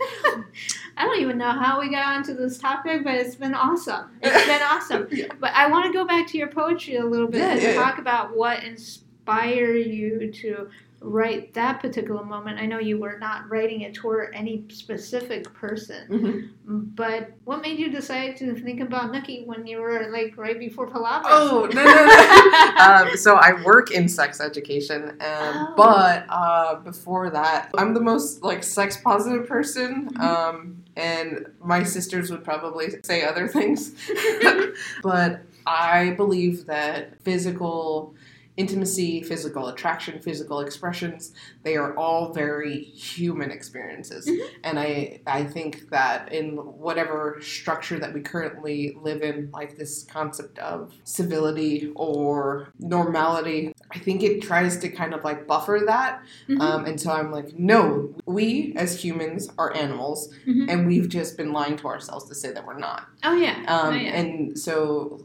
[1.02, 4.12] I don't even know how we got onto this topic, but it's been awesome.
[4.22, 5.08] It's been awesome.
[5.10, 5.30] Yeah.
[5.40, 7.74] But I want to go back to your poetry a little bit Yeah, and yeah,
[7.74, 10.70] talk about what inspired you to
[11.04, 12.60] write that particular moment.
[12.60, 16.08] I know you were not writing it toward any specific person,
[16.68, 16.96] Mhm.
[16.96, 20.88] but what made you decide to think about Nucky when you were like right before
[20.88, 21.28] Palabra?
[21.32, 23.08] Oh no no no!
[23.12, 25.74] um, so I work in sex education, um, Oh.
[25.76, 30.22] but uh, before that, I'm the most like sex positive person, Mhm.
[30.22, 33.96] um, and my sisters would probably say other things,
[35.04, 38.14] but I believe that physical
[38.62, 44.24] intimacy, physical attraction, physical expressions, they are all very human experiences.
[44.28, 44.40] Mhm.
[44.68, 44.92] And I
[45.40, 46.48] I think that in
[46.86, 52.42] whatever structure that we currently live in, like this concept of civility or
[52.80, 53.62] normality,
[53.96, 56.12] I think it tries to kind of like buffer that.
[56.50, 56.60] Mhm.
[56.62, 60.66] Um, and so I'm like, no, we as humans are animals, Mhm.
[60.70, 63.02] and we've just been lying to ourselves to say that we're not.
[63.24, 63.58] oh yeah.
[63.68, 64.20] Um, oh, yeah.
[64.20, 65.20] And so,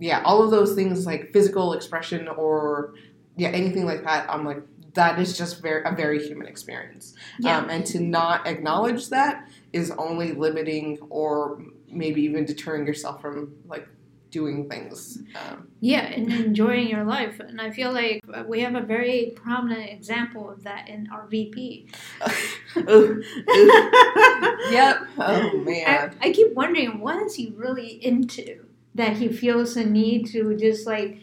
[0.00, 2.94] yeah, all of those things like physical expression or
[3.36, 4.62] yeah, anything like that, I'm like,
[4.94, 7.14] that is just very a very human experience.
[7.38, 7.58] yeah.
[7.58, 13.54] Um, and to not acknowledge that is only limiting or maybe even deterring yourself from
[13.66, 13.86] like
[14.30, 15.18] doing things.
[15.34, 17.40] Um, Yeah, and enjoying your life.
[17.40, 21.88] And I feel like we have a very prominent example of that in our VP.
[22.76, 23.22] ooh, ooh.
[24.70, 24.98] yep.
[25.18, 26.16] Oh I, man.
[26.20, 30.86] I keep wondering what is he really into that he feels the need to just
[30.86, 31.18] like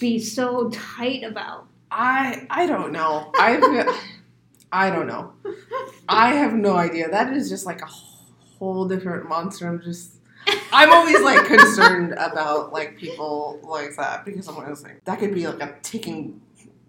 [0.00, 1.66] be so tight about.
[1.90, 3.30] I I don't know.
[3.36, 3.98] I
[4.72, 5.32] I don't know.
[6.08, 7.10] I have no idea.
[7.10, 9.68] That is just like a whole different monster.
[9.68, 10.14] I'm just
[10.72, 15.34] I'm always like concerned about like people like that because I'm always like that could
[15.34, 16.40] be like a ticking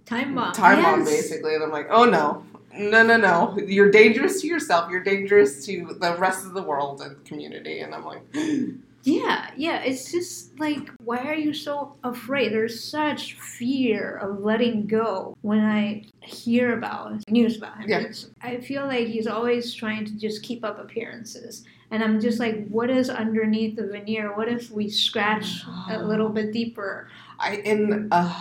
[0.05, 0.53] Time bomb.
[0.53, 2.45] time bomb basically, and I'm like, oh no.
[2.75, 3.55] No, no, no.
[3.67, 4.89] You're dangerous to yourself.
[4.89, 7.81] You're dangerous to the rest of the world and community.
[7.81, 8.23] And I'm like,
[9.03, 9.81] Yeah, yeah.
[9.81, 12.53] It's just like, why are you so afraid?
[12.53, 17.89] There's such fear of letting go when I hear about news about him.
[17.89, 18.11] Yeah.
[18.41, 21.65] I feel like he's always trying to just keep up appearances.
[21.91, 24.35] And I'm just like, what is underneath the veneer?
[24.35, 27.07] What if we scratch a little bit deeper?
[27.37, 28.33] I and uh,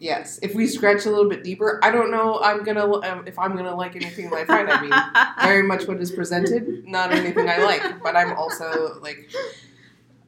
[0.00, 2.40] yes, if we scratch a little bit deeper, I don't know.
[2.40, 4.68] I'm gonna um, if I'm gonna like anything I find.
[4.68, 4.92] I mean,
[5.46, 8.02] very much what is presented, not anything I like.
[8.02, 9.30] But I'm also like,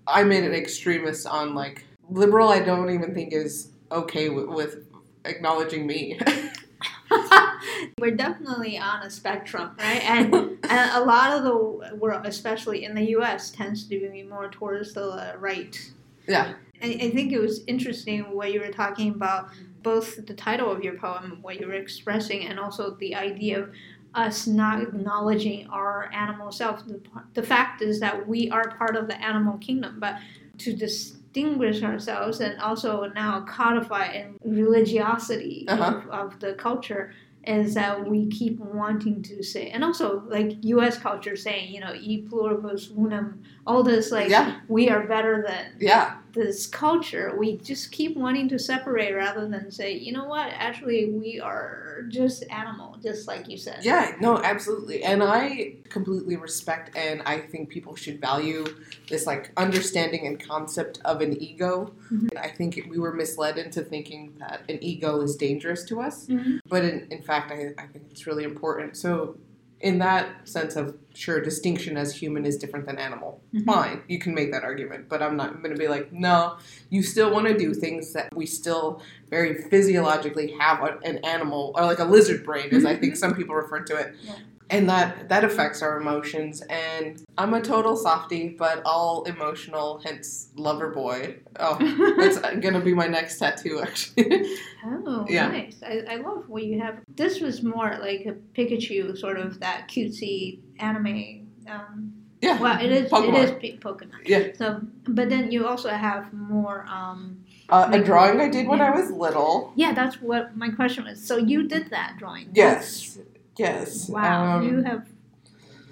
[0.09, 2.49] I'm an extremist on like liberal.
[2.49, 4.87] I don't even think is okay with, with
[5.25, 6.19] acknowledging me.
[8.01, 10.03] We're definitely on a spectrum, right?
[10.05, 10.35] And,
[10.69, 14.95] and a lot of the world, especially in the U.S., tends to be more towards
[14.95, 15.79] the right.
[16.27, 19.51] yeah, I, I think it was interesting what you were talking about,
[19.83, 23.71] both the title of your poem, what you were expressing, and also the idea of
[24.15, 26.87] us not acknowledging our animal self.
[26.87, 27.01] The,
[27.35, 30.17] the fact is that we are part of the animal kingdom, but
[30.59, 35.99] to distinguish ourselves and also now codify in religiosity Uh-huh.
[35.99, 37.13] of, of the culture
[37.47, 40.99] is that we keep wanting to say, and also like U.S.
[40.99, 44.61] culture saying, you know, e pluribus unum, all this like Yeah.
[44.69, 49.71] we are better than yeah, this culture, we just keep wanting to separate rather than
[49.71, 53.81] say, you know what, actually, we are just animal, just like you said.
[53.83, 54.13] yeah.
[54.21, 55.03] No, absolutely.
[55.03, 58.65] And I completely respect and I think people should value
[59.09, 61.93] this like understanding and concept of an ego.
[62.13, 62.37] Mhm.
[62.39, 66.27] I think we were misled into thinking that an ego is dangerous to us.
[66.29, 66.61] Mhm.
[66.69, 69.37] but in, in fact I, I think it's really important so
[69.81, 73.65] in that sense of sure distinction as human is different than animal Mhm.
[73.65, 76.57] fine you can make that argument but i'm not going to be like no
[76.91, 81.85] you still want to do things that we still very physiologically have an animal or
[81.85, 84.35] like a lizard brain as i think some people refer to it Yeah.
[84.71, 90.51] And that that affects our emotions and i'm a total softie but all emotional hence
[90.57, 91.77] lover boy oh
[92.19, 95.49] that's gonna be my next tattoo actually Oh, Yeah.
[95.49, 95.83] nice.
[95.85, 97.01] I, I love what you have.
[97.17, 101.49] This was more like a Pikachu, sort of that cutesy anime.
[101.69, 103.11] Um, yeah well, it is.
[103.11, 103.35] Pokemon.
[103.35, 104.21] It is P- Pokemon.
[104.25, 104.53] Yeah.
[104.55, 106.87] So, but then you also have more.
[106.89, 108.93] Um, Uh, a drawing I did when Yeah.
[108.93, 109.73] I was little.
[109.77, 111.19] yeah, that's what my question was.
[111.27, 112.47] So you did that drawing?
[112.55, 113.19] Yes,
[113.59, 114.09] yes.
[114.09, 115.07] Wow, Um, you have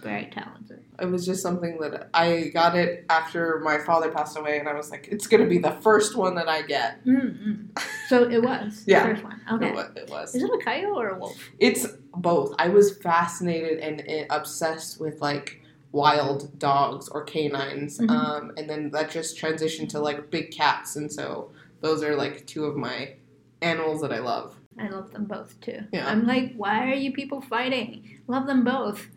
[0.03, 0.85] very talented.
[1.01, 4.75] it was just something that I got it after my father passed away, and I
[4.75, 7.05] was like, it's gonna be the first one that I get.
[7.05, 7.67] Mm-hmm.
[8.09, 9.03] So it was Yeah.
[9.09, 9.41] the first one.
[9.53, 9.69] Okay.
[9.69, 9.91] It was.
[9.97, 10.35] It was.
[10.35, 11.37] Is it a coyote or a wolf?
[11.59, 12.55] It's both.
[12.59, 15.61] I was fascinated and, and obsessed with like
[15.93, 18.11] wild dogs or canines, Mhm.
[18.11, 21.51] um, and then that just transitioned to like big cats, and so
[21.81, 23.15] those are like two of my
[23.63, 24.56] animals that I love.
[24.79, 25.81] I love them both too.
[25.93, 26.09] Yeah.
[26.09, 28.21] I'm like, why are you people fighting?
[28.27, 29.07] Love them both.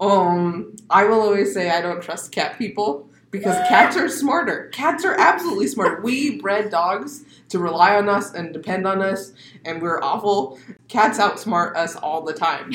[0.00, 4.68] Um, I will always say I don't trust cat people because cats are smarter.
[4.72, 6.02] Cats are absolutely smart.
[6.02, 9.32] We bred dogs to rely on us and depend on us,
[9.64, 10.58] and we're awful.
[10.88, 12.72] Cats outsmart us all the time.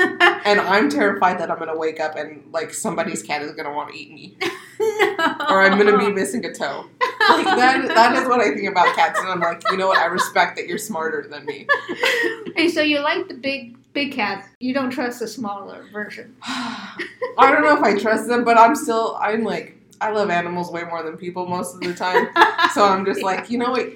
[0.42, 3.92] And I'm terrified that I'm gonna wake up and like somebody's cat is gonna want
[3.92, 4.36] to eat me,
[4.80, 6.86] or I'm gonna be missing a toe.
[7.28, 7.86] Like that.
[7.88, 9.98] That is what I think about cats, and I'm like, you know what?
[9.98, 11.66] I respect that you're smarter than me.
[12.56, 14.48] hey, so you like the big big cats.
[14.60, 16.34] You don't trust the smaller version.
[16.42, 16.96] I
[17.38, 19.18] don't know if I trust them, but I'm still.
[19.20, 22.28] I'm like, I love animals way more than people most of the time.
[22.72, 23.88] So I'm just like, you know what?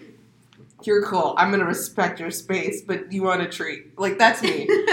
[0.86, 1.34] You're cool.
[1.36, 3.98] I'm gonna respect your space, but you want a treat.
[3.98, 4.66] Like that's me.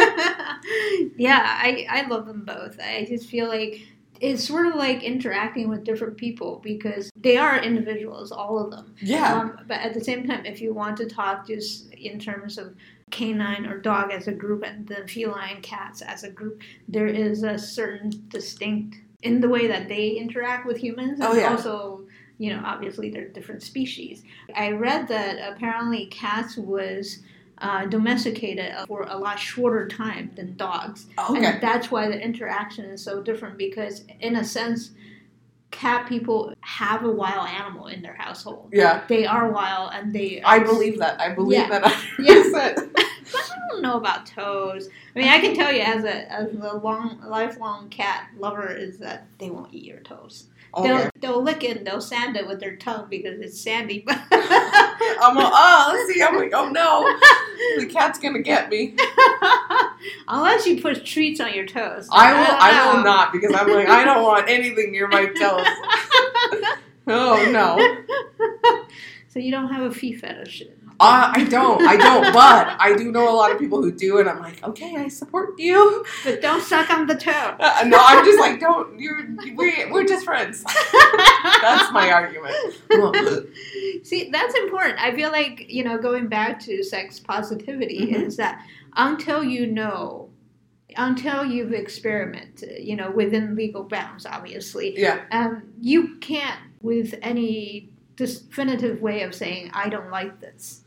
[1.18, 2.80] yeah, I, I love them both.
[2.80, 3.82] I just feel like
[4.22, 8.94] it's sort of like interacting with different people because they are individuals, all of them.
[9.02, 9.36] Yeah.
[9.36, 12.76] Um, but at the same time, if you want to talk just in terms of
[13.10, 17.44] canine or dog as a group and the feline cats as a group, there is
[17.44, 21.20] a certain distinct in the way that they interact with humans.
[21.22, 21.52] Oh, and yeah.
[21.52, 22.06] Also,
[22.42, 24.24] you know, obviously they're different species.
[24.56, 27.20] I read that apparently cats was
[27.60, 31.06] uh, domesticated for a lot shorter time than dogs.
[31.20, 31.46] Okay.
[31.46, 34.90] And that's why the interaction is so different because, in a sense,
[35.70, 38.70] cat people have a wild animal in their household.
[38.74, 39.04] Yeah.
[39.08, 40.42] They are wild and they.
[40.42, 41.22] I believe that.
[41.22, 41.70] I believe Yeah.
[41.80, 42.04] that.
[42.18, 42.44] Yeah.
[42.44, 42.92] 100%.
[43.32, 44.90] But I don't know about toes.
[45.16, 48.98] I mean, I can tell you as a as a long lifelong cat lover is
[48.98, 50.48] that they won't eat your toes.
[50.74, 50.88] Okay.
[50.88, 54.06] They'll they'll lick it and they'll sand it with their tongue because it's sandy.
[54.10, 56.24] I'm like, oh, uh, let's see.
[56.24, 57.04] I'm like, oh no,
[57.78, 58.96] the cat's gonna get me.
[60.28, 62.08] unless you put treats on your toes.
[62.12, 62.48] I will.
[62.48, 65.66] don't I will not because I'm like, I don't want anything near my toes.
[67.08, 67.78] Oh no.
[69.28, 70.64] so you don't have a feet fetish.
[71.02, 71.82] Uh, I don't.
[71.82, 72.32] I don't.
[72.34, 75.08] But I do know a lot of people who do, and I'm like, okay, I
[75.08, 76.06] support you.
[76.24, 77.56] But don't suck on the toe.
[77.60, 79.00] Uh, no, I'm just like, don't.
[79.00, 79.28] You're.
[79.56, 80.64] We, we're just friends.
[80.64, 82.56] That's my argument.
[84.04, 85.00] See, that's important.
[85.00, 88.24] I feel like, you know, going back to sex positivity Mhm.
[88.28, 90.30] is that until you know,
[90.98, 95.22] until you've experimented, you know, within legal bounds, obviously, yeah.
[95.32, 100.81] um, you can't, with any definitive way of saying, I don't like this.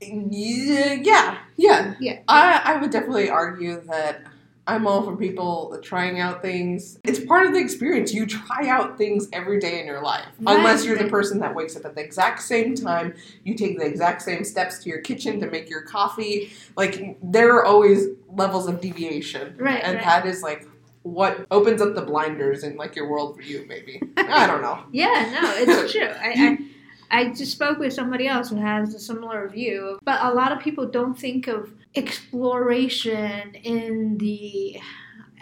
[0.00, 0.94] Yeah.
[0.94, 1.38] Yeah.
[1.56, 1.94] Yeah.
[2.00, 2.18] Yeah.
[2.28, 4.22] I, I would definitely argue that
[4.66, 6.98] I'm all for people trying out things.
[7.02, 8.14] It's part of the experience.
[8.14, 10.26] You try out things every day in your life.
[10.38, 13.78] Right, Unless you're the person that wakes up at the exact same time, you take
[13.78, 16.52] the exact same steps to your kitchen to make your coffee.
[16.76, 19.56] Like, there are always levels of deviation.
[19.58, 20.04] Right, And right.
[20.04, 20.68] that is like
[21.02, 24.00] what opens up the blinders in like your worldview, maybe.
[24.16, 24.84] I don't know.
[24.92, 26.02] Yeah, no, it's true.
[26.02, 26.58] I, I
[27.10, 30.60] I just spoke with somebody else who has a similar view, but a lot of
[30.60, 34.78] people don't think of exploration in the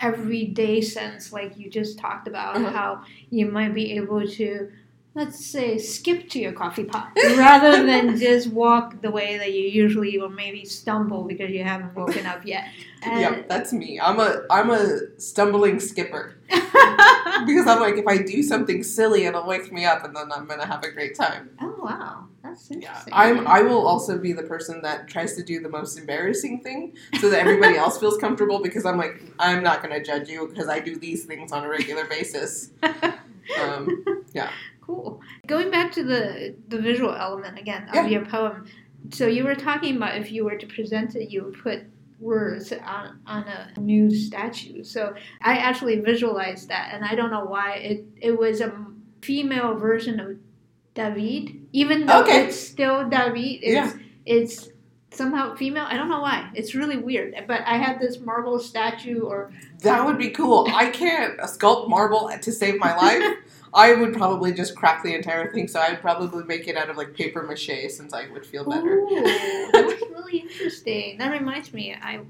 [0.01, 2.71] everyday sense, like you just talked about, Uh-huh.
[2.71, 4.71] how you might be able to,
[5.19, 9.63] let's say, skip to your coffee pot rather than just walk the way that you
[9.63, 12.69] usually, or maybe stumble because you haven't woken up yet.
[13.03, 14.01] yeah, that's me.
[14.01, 16.37] I'm a I'm a stumbling skipper.
[17.47, 20.47] Because I'm like, if I do something silly, it'll wake me up, and then I'm
[20.47, 21.51] gonna have a great time.
[21.61, 23.13] oh wow, that's Yeah, interesting.
[23.15, 23.47] I'm.
[23.47, 27.31] I will also be the person that tries to do the most embarrassing thing, so
[27.31, 28.61] that everybody else feels comfortable.
[28.61, 31.69] Because I'm like, I'm not gonna judge you because I do these things on a
[31.69, 32.71] regular basis.
[33.63, 34.05] Um,
[34.89, 35.21] Cool.
[35.47, 38.07] Going back to the the visual element again of Yeah.
[38.07, 38.65] your poem.
[39.11, 41.81] So you were talking about if you were to present it, you would put
[42.19, 44.83] words on on a nude statue.
[44.83, 48.73] So I actually visualized that, and I don't know why it it was a
[49.21, 50.37] female version of
[50.95, 52.47] David, even though Okay.
[52.47, 53.59] it's still David.
[53.63, 53.93] It's, Yeah.
[54.25, 54.71] it's
[55.11, 55.85] somehow female.
[55.87, 56.49] I don't know why.
[56.55, 57.35] It's really weird.
[57.47, 60.67] But I had this marble statue or that would be cool.
[60.75, 63.23] I can't sculpt marble to save my life.
[63.75, 66.97] I would probably just crack the entire thing, so I'd probably make it out of
[66.97, 68.99] like paper mache, since I would feel better.
[68.99, 71.19] Ooh, that's really interesting.
[71.19, 72.21] That reminds me, I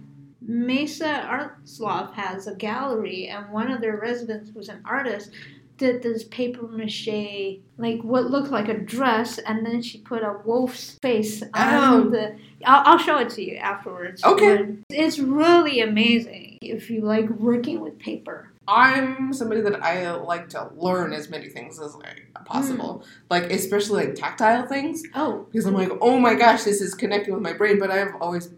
[0.41, 5.31] Mesa Artsloft has a gallery, and one of their residents was an artist.
[5.77, 10.41] Did this paper mache, like what looked like a dress, and then she put a
[10.45, 12.09] wolf's face on Oh.
[12.11, 12.37] the.
[12.65, 14.25] I'll, I'll show it to you afterwards.
[14.25, 14.75] Okay.
[14.91, 18.51] It's really amazing if you like working with paper.
[18.69, 23.11] I'm somebody that I like to learn as many things as like, possible, hmm.
[23.31, 27.33] like especially like tactile things, Oh, because I'm like, oh my gosh, this is connecting
[27.33, 27.79] with my brain.
[27.79, 28.51] But I've always,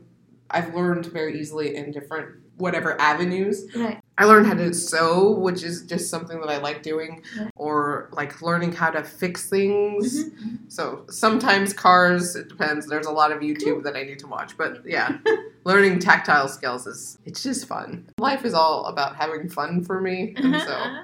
[0.51, 3.65] I've learned very easily in different whatever avenues.
[3.75, 3.99] right.
[4.19, 7.49] I learned how to sew, which is just something that I like doing, Yeah.
[7.57, 10.27] or like learning how to fix things.
[10.27, 10.59] Mhm.
[10.69, 12.87] So sometimes cars, it depends.
[12.87, 15.17] There's a lot of YouTube that I need to watch, but yeah,
[15.65, 18.11] learning tactile skills is it's just fun.
[18.19, 21.03] Life is all about having fun for me, and Uh-huh, so uh-huh.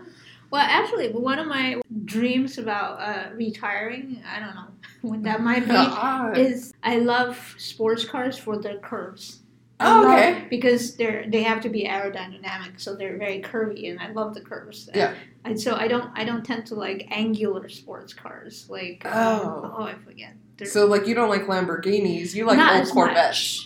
[0.51, 4.69] Well, actually, one of my dreams about uh, retiring, I don't know
[5.11, 9.43] when that might be, is I love sports cars for their curves.
[9.79, 10.47] Oh, love- okay.
[10.49, 14.41] Because they're they have to be aerodynamic, so they're very curvy, and I love the
[14.41, 14.89] curves.
[14.95, 15.15] Yeah.
[15.45, 19.75] And so I don't I don't tend to like angular sports cars like um, Oh.
[19.79, 20.33] oh I forget.
[20.57, 23.15] They're so like you don't like Lamborghinis, you like old Corvettes.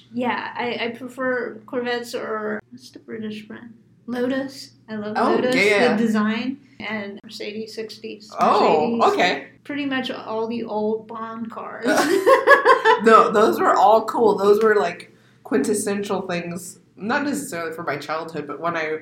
[0.03, 0.07] much.
[0.13, 3.75] Yeah, I, I prefer Corvettes or what's the British brand?
[4.07, 4.73] Lotus.
[4.89, 5.55] I love Oh, Lotus.
[5.55, 5.95] yeah.
[5.95, 8.27] The design and Mercedes 60s.
[8.41, 9.51] Oh, okay.
[9.63, 11.87] Pretty much all the old Bond cars.
[13.03, 14.37] No, those were all cool.
[14.37, 15.10] Those were like
[15.51, 19.01] quintessential things, not necessarily for my childhood, but when I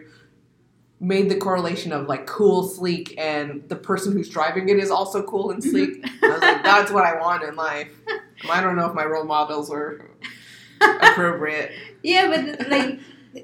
[0.99, 5.23] made the correlation of like cool, sleek, and the person who's driving it is also
[5.23, 6.03] cool and sleek.
[6.23, 7.93] I was like, that's what I want in life.
[8.51, 10.11] I don't know if my role models were
[10.81, 11.73] appropriate.
[12.03, 12.99] yeah, but like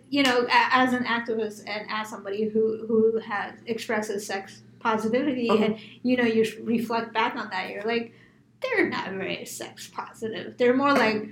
[0.08, 5.62] you know, as an activist and as somebody who who has expresses sex positivity, Uh-huh.
[5.64, 8.14] and you know, you reflect back on that, you're like,
[8.62, 10.56] they're not very sex positive.
[10.56, 11.28] They're more like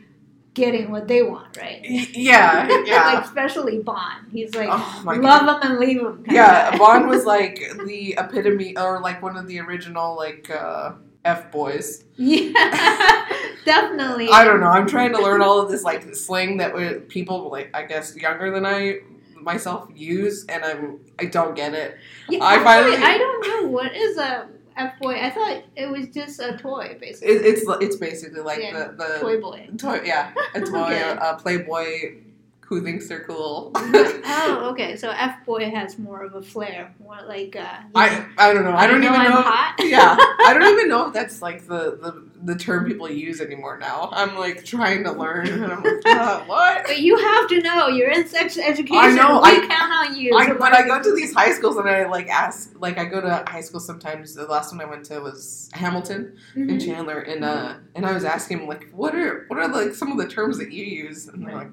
[0.54, 1.80] getting what they want, right?
[1.84, 3.14] Yeah, yeah.
[3.14, 4.26] like especially Bond.
[4.30, 6.24] He's like oh love them and leave them.
[6.28, 10.92] Yeah, Bond was like the epitome, or like one of the original like uh,
[11.24, 12.04] f boys.
[12.16, 12.52] yeah,
[13.64, 14.28] definitely.
[14.28, 14.68] I don't know.
[14.68, 18.50] I'm trying to learn all of this like slang that people like I guess younger
[18.50, 19.00] than I
[19.34, 21.96] myself use, and I'm I don't get it.
[22.28, 25.14] Yeah, I actually, finally- I don't know what is a F boy.
[25.20, 27.34] I thought it was just a toy, basically.
[27.34, 29.68] it it's it's basically like Yeah, the the toy boy.
[29.78, 31.16] toy yeah a toy Okay.
[31.20, 32.16] a playboy
[32.60, 33.70] who thinks they're cool.
[33.74, 34.96] oh, okay.
[34.96, 38.74] So F boy has more of a flair, more like uh, I I don't know.
[38.74, 39.42] I don't know even know.
[39.80, 43.78] yeah, I don't even know if that's like the, the the term people use anymore
[43.78, 44.08] now.
[44.12, 46.84] I'm like trying to learn, and I'm like, uh, what?
[46.86, 47.88] But you have to know.
[47.88, 48.96] You're in sex education.
[48.96, 50.36] I know, We I- count on you.
[50.36, 53.20] I, but I go to these high schools and I like ask, like I go
[53.20, 54.34] to high school sometimes.
[54.34, 56.84] The last one I went to was Hamilton in Mhm.
[56.84, 60.18] Chandler, and uh, and I was asking like, what are what are like some of
[60.18, 61.28] the terms that you use?
[61.28, 61.70] And they're like,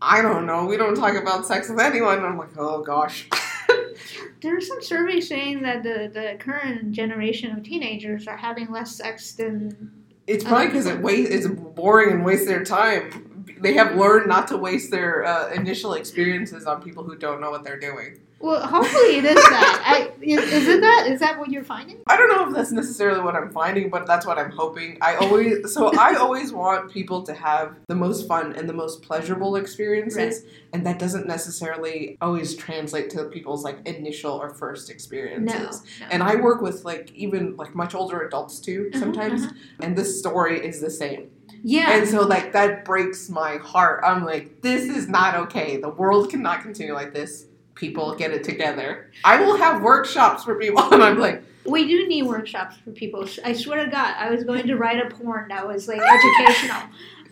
[0.00, 0.64] I don't know.
[0.64, 2.18] We don't talk about sex with anyone.
[2.18, 3.28] And I'm like, oh gosh.
[4.40, 8.92] There are some surveys saying that the, the current generation of teenagers are having less
[8.94, 9.92] sex than.
[10.28, 13.46] It's probably because it waste it's boring and waste their time.
[13.60, 17.50] They have learned not to waste their uh, initial experiences on people who don't know
[17.50, 18.20] what they're doing.
[18.40, 19.82] Well, hopefully it is that.
[19.84, 21.08] I, is, is it that?
[21.08, 21.98] Is that what you're finding?
[22.06, 24.96] I don't know if that's necessarily what I'm finding, but that's what I'm hoping.
[25.00, 29.02] I always so I always want people to have the most fun and the most
[29.02, 35.82] pleasurable experiences, and that doesn't necessarily always translate to people's like initial or first experiences.
[36.00, 36.06] no.
[36.10, 39.52] And I work with like even like much older adults too Mhm, sometimes, mhm.
[39.80, 41.30] and this story is the same.
[41.64, 41.90] Yeah.
[41.90, 44.04] And so like that breaks my heart.
[44.04, 45.76] I'm like, this is not okay.
[45.78, 47.46] The world cannot continue like this.
[47.78, 49.10] People get it together.
[49.24, 53.26] I will have workshops for people, and I'm like, We do need workshops for people.
[53.44, 56.82] I swear to God, I was going to write a porn that was like educational.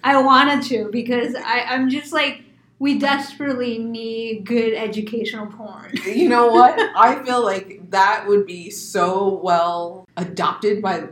[0.05, 2.45] I wanted to because I, I'm just like,
[2.79, 5.93] we desperately need good educational porn.
[6.05, 6.79] you know what?
[6.95, 11.09] I feel like that would be so well adopted by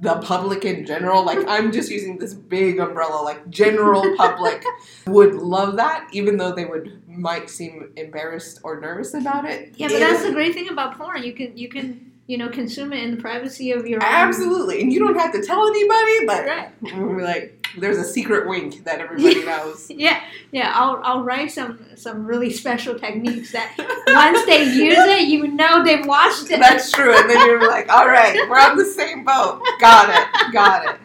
[0.00, 1.24] the public in general.
[1.24, 3.22] Like I'm just using this big umbrella.
[3.22, 4.64] Like general public
[5.06, 9.74] would love that, even though they would might seem embarrassed or nervous about it.
[9.76, 11.22] Yeah, but that's the great thing about porn.
[11.22, 14.08] You can you can you know consume it in the privacy of your own.
[14.08, 16.26] absolutely, and you don't have to tell anybody.
[16.26, 16.70] But Right.
[16.96, 19.90] we're like, there's a secret wink that everybody knows.
[19.90, 20.72] Yeah, yeah.
[20.74, 23.74] I'll I'll write some some really special techniques that
[24.08, 26.60] once they use it, you know they've watched it.
[26.60, 29.62] That's true, and then you're like, all right, we're on the same boat.
[29.80, 31.00] Got it, got it.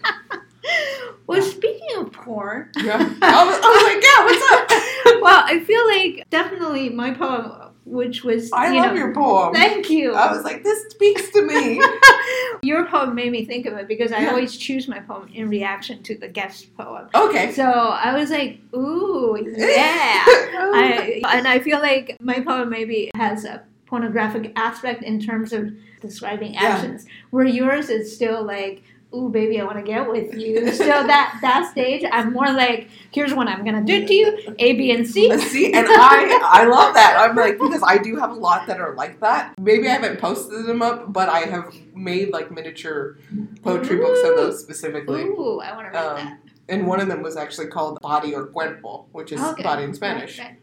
[1.27, 2.95] well, speaking of porn, Yeah.
[3.21, 5.21] I was, I was like, yeah, what's up?
[5.21, 9.53] well, I feel like definitely my poem, which was I you love know, your poem.
[9.53, 10.13] Thank you.
[10.13, 11.81] I was like, this speaks to me.
[12.63, 14.29] your poem made me think of it because I Yeah.
[14.29, 17.09] always choose my poem in reaction to the guest poem.
[17.13, 17.51] Okay.
[17.51, 20.23] So I was like, ooh, yeah.
[20.25, 25.71] I, and I feel like my poem maybe has a pornographic aspect in terms of
[26.01, 26.63] describing Yeah.
[26.63, 28.83] actions, where yours is still like
[29.15, 30.71] ooh baby I want to get with you.
[30.73, 34.73] so that that stage I'm more like here's what I'm gonna do to you A
[34.73, 35.35] B and C.
[35.39, 37.15] See, and I I love that.
[37.19, 39.53] I'm like because I do have a lot that are like that.
[39.59, 43.17] Maybe I haven't posted them up, but I have made like miniature
[43.61, 45.23] poetry books of those specifically.
[45.23, 46.37] Ooh, I want to read Um, that.
[46.69, 49.63] and one of them was actually called Body or Cuerpo, which is Okay.
[49.63, 50.39] body in Spanish.
[50.39, 50.57] Right.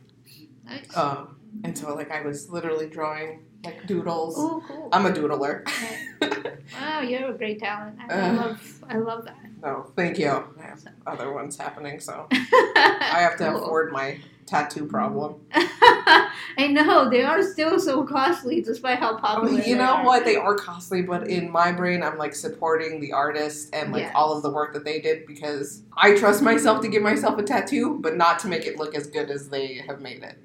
[0.66, 0.96] Nice.
[0.96, 4.38] Um, and so like I was literally drawing like doodles.
[4.38, 4.88] Ooh, cool.
[4.92, 5.64] I'm a doodler.
[6.80, 7.98] Wow, you have a great talent.
[8.08, 8.32] I, Uh.
[8.34, 9.36] love I love that.
[9.62, 10.28] no, thank you.
[10.28, 13.62] I have other ones happening, so I have to Cool.
[13.64, 15.36] afford my tattoo problem.
[15.52, 19.60] I know they are still so costly, despite how popular.
[19.62, 20.24] you know what?
[20.24, 24.12] They are costly, but in my brain, I'm like supporting the artist and like Yes.
[24.14, 27.42] all of the work that they did because I trust myself to give myself a
[27.42, 30.36] tattoo, but not to make it look as good as they have made it.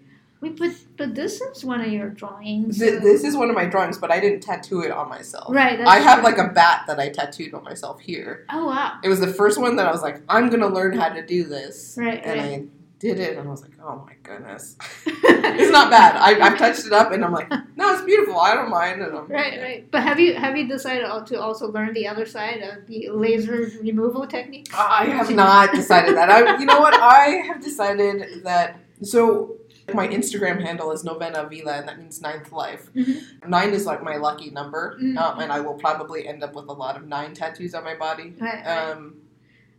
[0.46, 2.78] Wait, but but this is one of your drawings.
[2.80, 5.54] Th- this is one of my drawings, but I didn't tattoo it on myself.
[5.54, 5.80] right.
[5.82, 6.24] I have true.
[6.26, 8.46] like a bat that I tattooed on myself here.
[8.52, 9.00] Oh wow.
[9.04, 11.44] It was the first one that I was like, I'm gonna learn how to do
[11.46, 12.22] this, Right.
[12.24, 12.60] and right.
[12.62, 12.64] I
[13.00, 16.16] did it, and I was like, oh my goodness, it's not bad.
[16.16, 18.40] I, I've touched it up, and I'm like, no, it's beautiful.
[18.40, 19.02] I don't mind.
[19.02, 19.92] And I'm, Right, right.
[19.92, 23.70] But have you have you decided to also learn the other side of the laser
[23.82, 24.68] removal technique?
[24.74, 26.30] I have not decided that.
[26.30, 26.94] I, you know what?
[26.94, 28.80] I have decided that.
[29.02, 29.58] So
[29.94, 32.90] my Instagram handle is Novena Vida, and that means ninth life.
[32.96, 33.48] Mhm.
[33.48, 35.18] Nine is like my lucky number, Mhm.
[35.18, 37.96] um, and I will probably end up with a lot of nine tattoos on my
[37.96, 38.36] body.
[38.40, 38.66] Right.
[38.66, 38.92] right.
[38.92, 39.16] Um,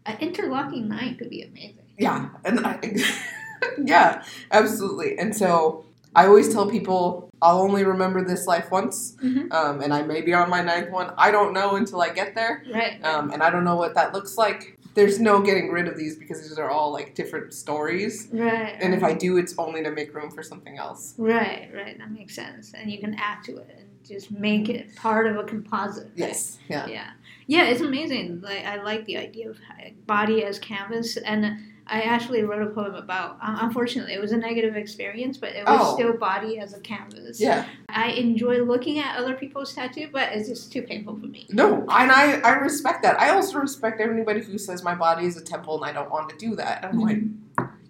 [0.06, 1.82] An interlocking nine could be amazing.
[1.98, 2.78] yeah, and I,
[3.84, 5.18] yeah, absolutely.
[5.18, 5.84] And so
[6.14, 9.52] I always tell people I'll only remember this life once, Mhm.
[9.52, 11.12] um, and I may be on my ninth one.
[11.18, 12.62] I don't know until I get there.
[12.72, 13.04] Right.
[13.04, 14.75] um, and I don't know what that looks like.
[14.96, 18.28] There's no getting rid of these because these are all like different stories.
[18.32, 18.76] right.
[18.80, 21.14] And if I do, it's only to make room for something else.
[21.18, 21.96] Right, right.
[21.98, 22.72] That makes sense.
[22.74, 26.10] And you can add to it and just make it part of a composite.
[26.16, 26.58] Yes.
[26.68, 26.86] Yeah.
[26.86, 27.10] Yeah.
[27.46, 28.40] Yeah, it's amazing.
[28.40, 29.58] Like I like the idea of
[30.06, 31.58] body as canvas, and
[31.88, 33.38] I actually wrote a poem about.
[33.42, 35.94] Uh, unfortunately, it was a negative experience, but it was Oh.
[35.94, 37.40] still body as a canvas.
[37.40, 37.64] Yeah.
[37.88, 41.46] I enjoy looking at other people's tattoo, but it's just too painful for me.
[41.50, 43.20] No, and I, I respect that.
[43.20, 46.28] I also respect anybody who says my body is a temple and I don't want
[46.30, 46.84] to do that.
[46.84, 47.18] I'm like,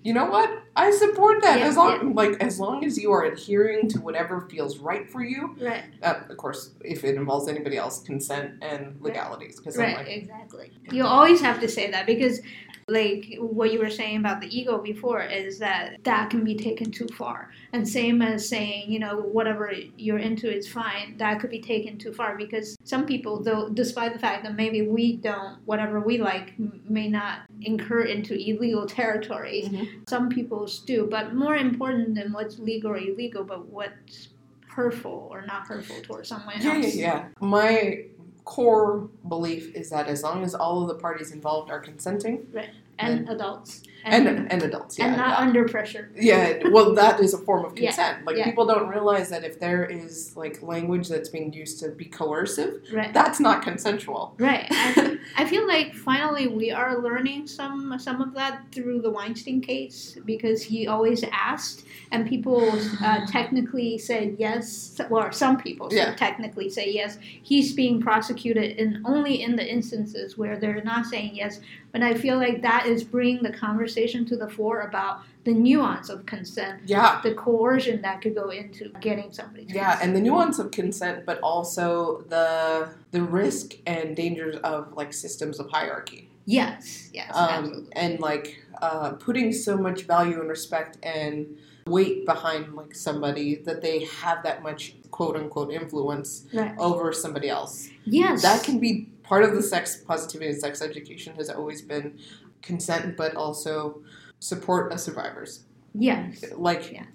[0.03, 0.49] you know what?
[0.77, 4.43] I support that Yeah, as long like as long as you are adhering to whatever
[4.43, 5.57] feels right for you.
[5.61, 9.59] Right, Uh, of course, if it involves anybody else, consent and legalities.
[9.59, 10.71] Because right, like, exactly.
[10.93, 12.41] You always have to say that because,
[12.89, 16.89] like what you were saying about the ego before, is that that can be taken
[16.89, 17.51] too far.
[17.73, 21.17] And same as saying, you know, whatever you're into is fine.
[21.19, 24.83] That could be taken too far because some people, though, despite the fact that maybe
[24.83, 26.53] we don't, whatever we like,
[26.89, 29.65] may not incur into illegal territory.
[29.67, 30.09] Mhm.
[30.09, 34.29] Some people do, but more important than what's legal or illegal, but what's
[34.69, 36.95] hurtful or not hurtful towards someone Yeah, yeah, else.
[36.95, 37.25] yeah.
[37.41, 38.05] My
[38.47, 42.71] core belief is that as long as all of the parties involved are consenting right.
[42.99, 43.83] And adults.
[44.07, 45.45] and and, adults, yeah, and not yeah.
[45.47, 46.11] under pressure.
[46.17, 48.25] Yeah, well, that is a form of Yeah, consent.
[48.25, 48.47] Like yeah.
[48.47, 52.81] people don't realize that if there is like language that's being used to be coercive,
[52.91, 53.13] Right.
[53.13, 54.35] that's not consensual.
[54.39, 54.67] Right.
[54.71, 59.61] I, I feel like finally we are learning some some of that through the Weinstein
[59.61, 62.71] case because he always asked and people
[63.03, 65.01] uh, technically said yes.
[65.11, 66.15] Or some people Yeah.
[66.15, 67.19] technically say yes.
[67.21, 71.61] He's being prosecuted in only in the instances where they're not saying yes.
[71.93, 76.09] But I feel like that is bringing the conversation to the fore about the nuance
[76.11, 79.65] of consent, Yeah, the coercion that could go into getting somebody.
[79.67, 84.93] to yeah, and the nuance of consent, but also the the risk and dangers of
[84.95, 86.29] like systems of hierarchy.
[86.47, 87.11] Yes.
[87.13, 87.31] Yes.
[87.35, 87.93] um, absolutely.
[87.97, 91.57] and like uh, putting so much value and respect and
[91.87, 96.75] weight behind like somebody that they have that much quote unquote influence Right.
[96.79, 97.89] over somebody else.
[98.05, 98.43] Yes.
[98.43, 102.19] That can be part of the sex positivity and sex education has always been
[102.63, 104.03] consent, but also
[104.41, 105.61] support of survivors.
[105.99, 106.45] Yes.
[106.57, 107.07] Like, Yes.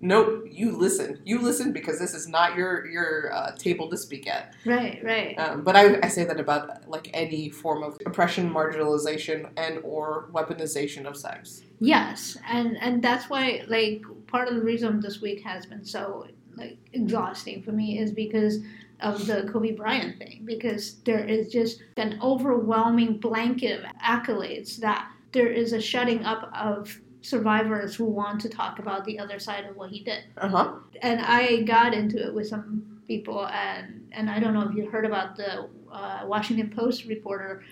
[0.00, 1.20] nope, you listen.
[1.24, 4.54] You listen because this is not your your uh, table to speak at.
[4.64, 5.38] Right, right.
[5.38, 10.28] Um, but I, I say that about like any form of oppression, marginalization, and or
[10.32, 11.62] weaponization of sex.
[11.78, 16.26] Yes, and and that's why like part of the reason this week has been so
[16.56, 18.58] like exhausting for me is because
[19.00, 25.10] of the Kobe Bryant thing because there is just an overwhelming blanket of accolades that
[25.32, 29.64] there is a shutting up of survivors who want to talk about the other side
[29.64, 30.24] of what he did.
[30.38, 30.72] Uh huh.
[31.02, 34.88] And I got into it with some people and and I don't know if you
[34.90, 37.62] heard about the uh, Washington Post reporter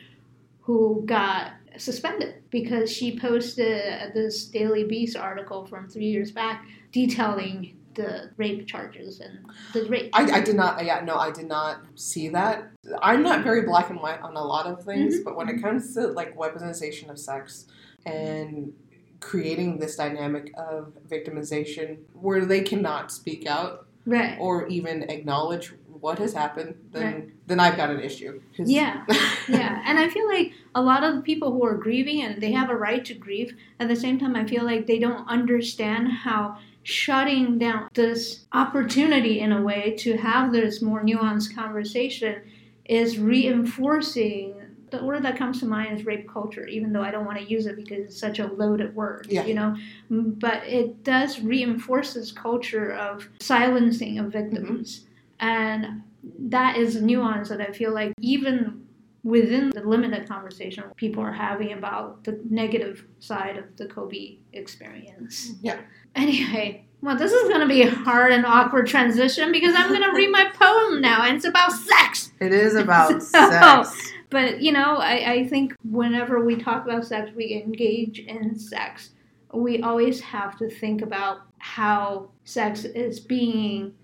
[0.61, 7.76] who got suspended because she posted this Daily Beast article from three years back detailing
[7.94, 9.38] the rape charges and
[9.72, 10.11] the rape.
[10.12, 10.84] I, I did not.
[10.84, 12.70] Yeah, no, I did not see that.
[13.03, 15.24] I'm not very black and white on a lot of things, Mhm.
[15.24, 17.66] but when it comes to like weaponization of sex
[18.07, 18.72] and
[19.21, 24.37] creating this dynamic of victimization where they cannot speak out right.
[24.39, 27.29] or even acknowledge what has happened, then Right.
[27.49, 28.41] then I've got an issue.
[28.57, 29.05] Yeah.
[29.49, 32.53] yeah and i feel like a lot of the people who are grieving and they
[32.53, 36.09] have a right to grieve at the same time i feel like they don't understand
[36.12, 42.43] how shutting down this opportunity in a way to have this more nuanced conversation
[42.85, 44.55] is reinforcing
[44.91, 47.45] the word that comes to mind is rape culture even though i don't want to
[47.45, 49.45] use it because it's such a loaded word Yeah.
[49.45, 49.76] you know
[50.11, 55.07] Mm, but it does reinforce this culture of silencing of victims
[55.41, 56.03] and
[56.39, 58.84] that is a nuance that i feel like even
[59.24, 65.53] within the limited conversation people are having about the negative side of the Kobe experience.
[65.61, 65.80] Yeah.
[66.14, 70.03] Anyway, well, this is going to be a hard and awkward transition because I'm going
[70.09, 72.30] to read my poem now, and it's about sex.
[72.41, 74.12] It is about So- sex.
[74.31, 79.11] But, you know, I, I think whenever we talk about sex, we engage in sex.
[79.53, 83.95] We always have to think about how sex is being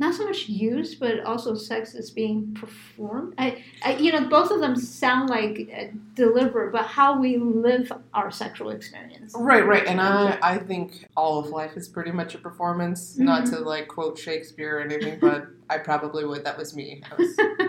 [0.00, 3.34] not so much used, but also sex is being performed.
[3.36, 7.90] I, I you know, both of them sound like uh, deliberate, but how we live
[8.14, 9.34] our sexual experience.
[9.36, 9.84] Right, right.
[9.86, 13.18] And I, I think all of life is pretty much a performance.
[13.18, 16.44] Not to like quote Shakespeare or anything, but I probably would.
[16.44, 17.02] That was me.
[17.10, 17.36] That was,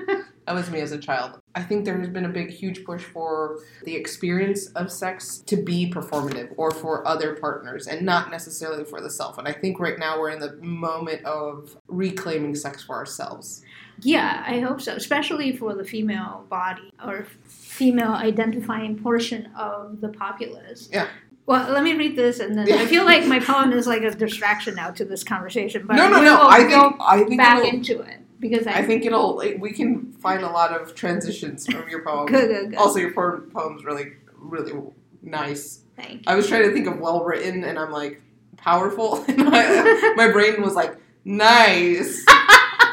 [0.49, 1.39] that was me as a child.
[1.53, 5.55] I think there has been a big, huge push for the experience of sex to
[5.55, 9.37] be performative or for other partners and not necessarily for the self.
[9.37, 13.61] And I think right now we're in the moment of reclaiming sex for ourselves.
[14.01, 20.09] Yeah, I hope so, especially for the female body or female identifying portion of the
[20.09, 20.89] populace.
[20.91, 21.09] Yeah.
[21.45, 22.71] Well, let me read this, and then.
[22.71, 25.85] I feel like my poem is like a distraction now to this conversation.
[25.85, 26.47] But no, no, no.
[26.47, 29.35] I think I think back into it because I, I think it'll.
[29.37, 32.25] like, We can find a lot of transitions from your poem.
[32.27, 32.77] good, good, good.
[32.77, 34.73] Also, your poem, poem's really, really
[35.21, 35.81] nice.
[35.95, 36.21] Thank you.
[36.27, 38.21] I was trying to think of well written, and I'm like
[38.57, 42.25] powerful, and my, my brain was like nice.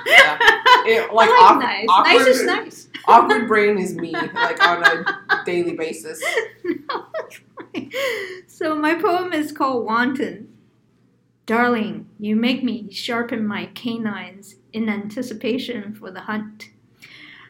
[0.09, 0.39] Yeah.
[0.87, 1.87] It, like, like nice.
[1.89, 2.89] awkward, Nice is nice.
[3.09, 6.23] awkward brain is me, like on a daily basis.
[6.65, 7.07] No.
[8.47, 10.49] So my poem is called Wanton.
[11.45, 16.68] Darling, you make me sharpen my canines in anticipation for the hunt.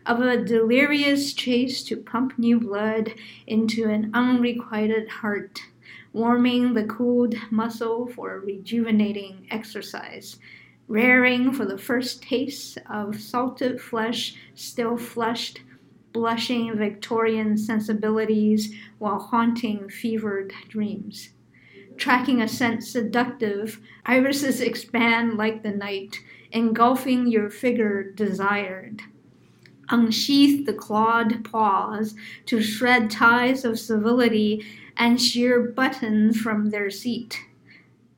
[0.07, 3.15] Of a delirious chase to pump new blood
[3.49, 5.61] into an unrequited heart,
[6.13, 10.39] warming the cooled muscle for rejuvenating exercise,
[10.87, 15.63] raring for the first taste of salted flesh still flushed,
[16.13, 21.31] blushing Victorian sensibilities while haunting fevered dreams.
[21.97, 26.21] Tracking a scent seductive, irises expand like the night,
[26.53, 29.03] engulfing your figure desired.
[29.89, 32.15] Unsheath the clawed paws
[32.47, 34.65] to shred ties of civility
[34.97, 37.41] and shear buttons from their seat.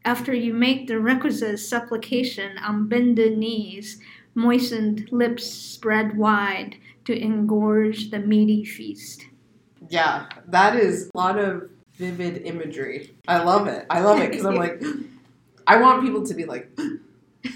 [0.05, 4.01] After you make the requisite supplication on bended knees,
[4.35, 9.27] moistened lips spread wide to engorge the meaty feast.
[9.91, 13.15] Yeah, that is a lot of vivid imagery.
[13.27, 13.87] I love it.
[13.91, 14.83] I love it because I'm like,
[15.67, 16.71] I want people to be like,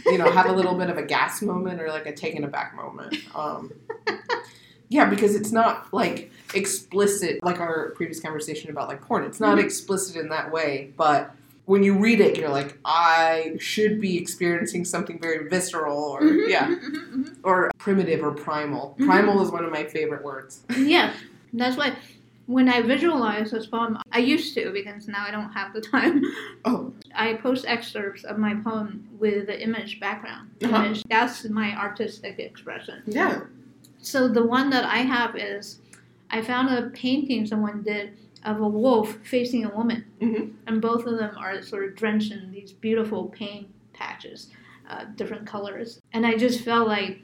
[0.06, 2.74] you know, have a little bit of a gas moment or like a taken aback
[2.74, 3.16] moment.
[3.34, 3.72] Um,
[4.88, 9.24] yeah, because it's not like explicit like our previous conversation about like porn.
[9.24, 9.64] It's not Mhm.
[9.64, 14.84] explicit in that way, but when you read it, you're like, I should be experiencing
[14.84, 17.36] something very visceral or Mhm, yeah, mhm, mhm, mhm.
[17.44, 18.96] or primitive or primal.
[18.98, 19.06] Mhm.
[19.06, 20.60] Primal is one of my favorite words.
[20.76, 21.12] Yeah,
[21.52, 21.94] that's why
[22.52, 26.22] when I visualize this poem, I used to because now I don't have the time.
[26.64, 30.50] Oh, I post excerpts of my poem with the image background.
[30.62, 30.76] Uh-huh.
[30.84, 31.02] Image.
[31.08, 33.02] That's my artistic expression.
[33.06, 33.40] yeah.
[34.00, 35.78] So the one that I have is
[36.30, 40.52] I found a painting someone did of a wolf facing a woman, Mhm.
[40.66, 44.50] and both of them are sort of drenched in these beautiful paint patches,
[44.90, 47.22] uh, different colors, and I just felt like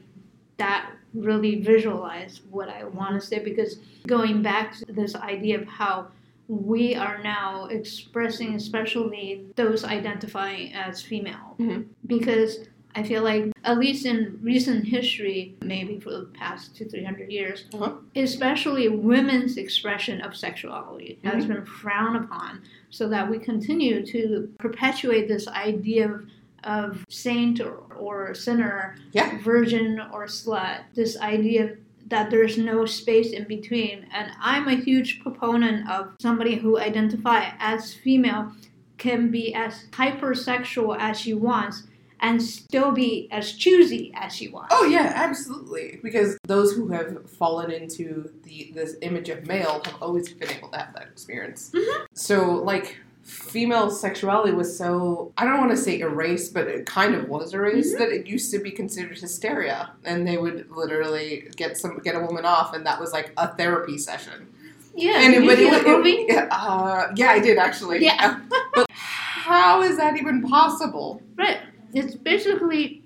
[0.59, 5.67] that really visualized what I want to say because going back to this idea of
[5.67, 6.07] how
[6.47, 11.85] we are now expressing, especially those identifying as female, Mhm.
[12.05, 17.03] because I feel like, at least in recent history, maybe for the past two, three
[17.03, 17.91] hundred years, Uh-huh.
[18.15, 25.27] especially women's expression of sexuality has been frowned upon, so that we continue to perpetuate
[25.27, 26.25] this idea of,
[26.63, 29.37] of saint or, or sinner, Yeah.
[29.41, 31.75] virgin or slut, this idea
[32.07, 34.07] that there's no space in between.
[34.13, 38.51] And I'm a huge proponent of somebody who identify as female
[38.97, 41.83] can be as hypersexual as she wants
[42.21, 44.75] and still be as choosy as she wants.
[44.77, 45.99] Oh yeah, absolutely.
[46.03, 50.67] Because those who have fallen into the this image of male have always been able
[50.69, 51.71] to have that experience.
[51.73, 52.05] Mhm.
[52.13, 52.97] So like
[53.29, 57.53] female sexuality was so I don't want to say erased, but it kind of was
[57.53, 62.15] erased that it used to be considered hysteria, and they would literally get some get
[62.15, 64.47] a woman off, and that was like a therapy session.
[64.95, 66.25] Yeah, and did you it- it- movie?
[66.27, 68.03] yeah, uh, yeah, I did actually.
[68.03, 68.39] Yeah.
[68.73, 71.21] but how is that even possible?
[71.37, 71.59] Right.
[71.93, 72.98] It's basically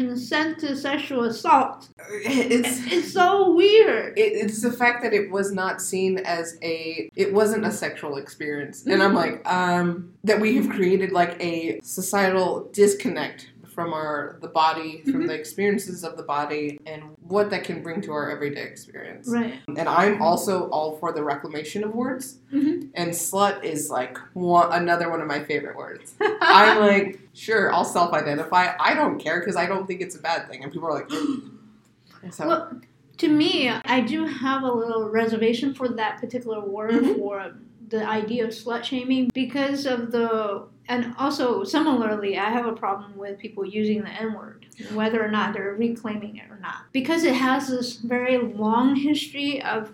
[0.00, 1.88] consent to sexual assault.
[2.22, 4.18] It's It's so weird.
[4.18, 8.16] it, it's the fact that it was not seen as a it wasn't a sexual
[8.16, 14.36] experience and i'm like um that we have created like a societal disconnect from our
[14.40, 15.26] the body from Mhm.
[15.28, 19.54] the experiences of the body and what that can bring to our everyday experience Right.
[19.68, 22.90] and i'm also all for the reclamation of words Mhm.
[22.94, 27.84] and slut is like one, another one of my favorite words i'm like sure i'll
[27.84, 30.94] self-identify i don't care because i don't think it's a bad thing and people are
[30.94, 31.10] like
[32.30, 32.80] so, Well,
[33.18, 37.16] to me, I do have a little reservation for that particular word Mhm.
[37.18, 37.52] for
[37.90, 40.64] the idea of slut shaming because of the.
[40.88, 45.30] And also, similarly, I have a problem with people using the N word, whether or
[45.30, 46.90] not they're reclaiming it or not.
[46.92, 49.92] Because it has this very long history of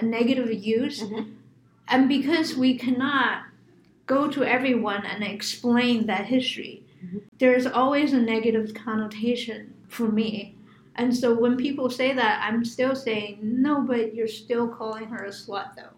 [0.00, 1.32] negative use, Mhm.
[1.88, 3.44] and because we cannot
[4.06, 7.22] go to everyone and explain that history, Mhm.
[7.38, 10.54] there's always a negative connotation for me.
[10.94, 15.24] And so when people say that, I'm still saying, no, but you're still calling her
[15.24, 15.94] a slut, though.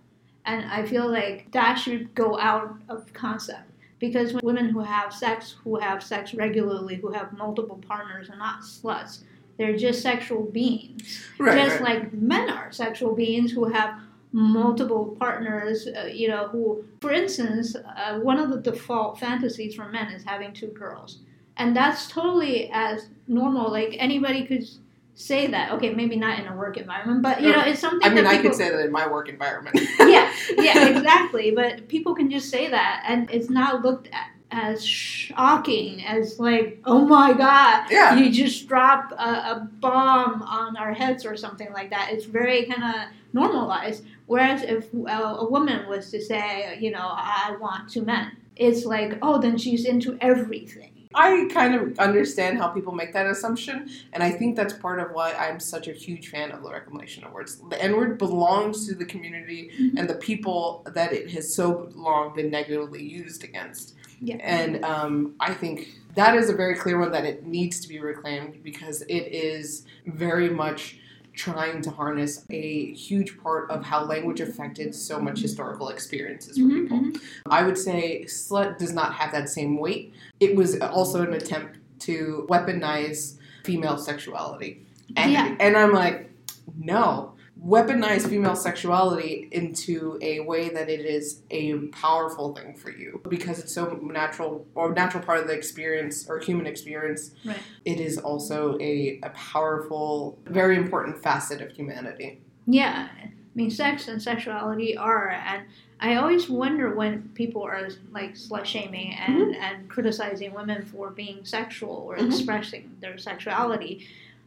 [0.46, 3.70] And I feel like that should go out of concept.
[3.98, 8.60] Because women who have sex, who have sex regularly, who have multiple partners, are not
[8.60, 9.22] sluts.
[9.56, 11.24] They're just sexual beings.
[11.38, 12.02] right, just right.
[12.02, 14.00] like men are sexual beings who have
[14.32, 19.88] multiple partners, uh, you know, who, for instance, uh, one of the default fantasies for
[19.88, 21.20] men is having two girls.
[21.56, 23.70] And that's totally as normal.
[23.70, 24.66] Like anybody could
[25.14, 25.72] say that.
[25.72, 28.30] Okay, maybe not in a work environment, but you know, it's something I mean, that
[28.30, 29.76] I people, could say that in my work environment.
[30.00, 31.50] yeah, yeah, exactly.
[31.52, 36.80] But people can just say that, and it's not looked at as shocking as like,
[36.84, 38.14] oh my god, Yeah.
[38.14, 42.10] you just drop a, a bomb on our heads or something like that.
[42.12, 44.04] It's very kind of normalized.
[44.26, 48.84] Whereas if a, a woman was to say, you know, I want two men, it's
[48.84, 50.93] like, oh, then she's into everything.
[51.14, 55.12] I kind of understand how people make that assumption, and I think that's part of
[55.12, 57.60] why I'm such a huge fan of the reclamation of words.
[57.70, 59.98] The N word belongs to the community Mhm.
[59.98, 63.94] and the people that it has so long been negatively used against.
[64.20, 64.36] Yeah.
[64.36, 67.98] And um, I think that is a very clear one that it needs to be
[68.00, 70.98] reclaimed because it is very much
[71.34, 76.64] trying to harness a huge part of how language affected so much historical experiences for
[76.64, 76.98] Mhm, people.
[76.98, 77.20] mhm.
[77.46, 80.12] I would say slut does not have that same weight.
[80.40, 84.84] It was also an attempt to weaponize female sexuality.
[85.16, 85.54] And, Yeah.
[85.60, 86.30] and I'm like,
[86.78, 87.33] no.
[87.62, 93.58] Weaponize female sexuality into a way that it is a powerful thing for you because
[93.58, 97.30] it's so natural or natural part of the experience or human experience.
[97.44, 97.56] Right.
[97.84, 102.40] It is also a, a powerful, very important facet of humanity.
[102.66, 105.64] Yeah, I mean, sex and sexuality are, and
[106.00, 111.44] I always wonder when people are like slut shaming and, and criticizing women for being
[111.44, 112.26] sexual or Mhm.
[112.26, 114.06] expressing their sexuality.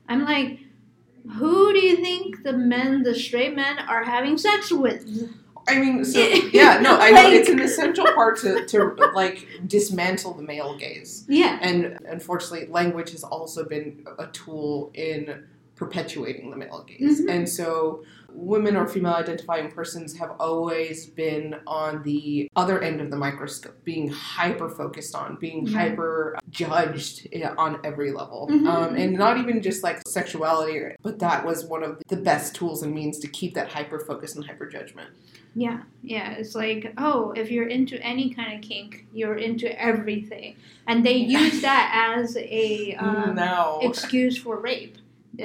[0.09, 0.59] I'm like,
[1.33, 5.05] who do you think the men, the straight men, are having sex with?
[5.67, 6.19] I mean, so
[6.53, 11.25] yeah, no, I know it's an essential part to, to like dismantle the male gaze.
[11.27, 15.43] Yeah, And unfortunately, language has also been a tool in
[15.75, 17.21] perpetuating the male gaze.
[17.21, 17.29] Mhm.
[17.29, 23.09] And so, women or female identifying persons have always been on the other end of
[23.09, 25.89] the microscope, being hyper focused on, being Right.
[25.89, 28.47] hyper judged eh, on every level.
[28.51, 28.67] Mhm.
[28.67, 32.83] Um, and not even just like sexuality, but that was one of the best tools
[32.83, 35.09] and means to keep that hyper focus and hyper judgment.
[35.55, 36.33] yeah, yeah.
[36.33, 40.55] It's like, oh, if you're into any kind of kink, you're into everything,
[40.85, 43.79] and they use that as a um, no.
[43.81, 44.97] excuse for rape,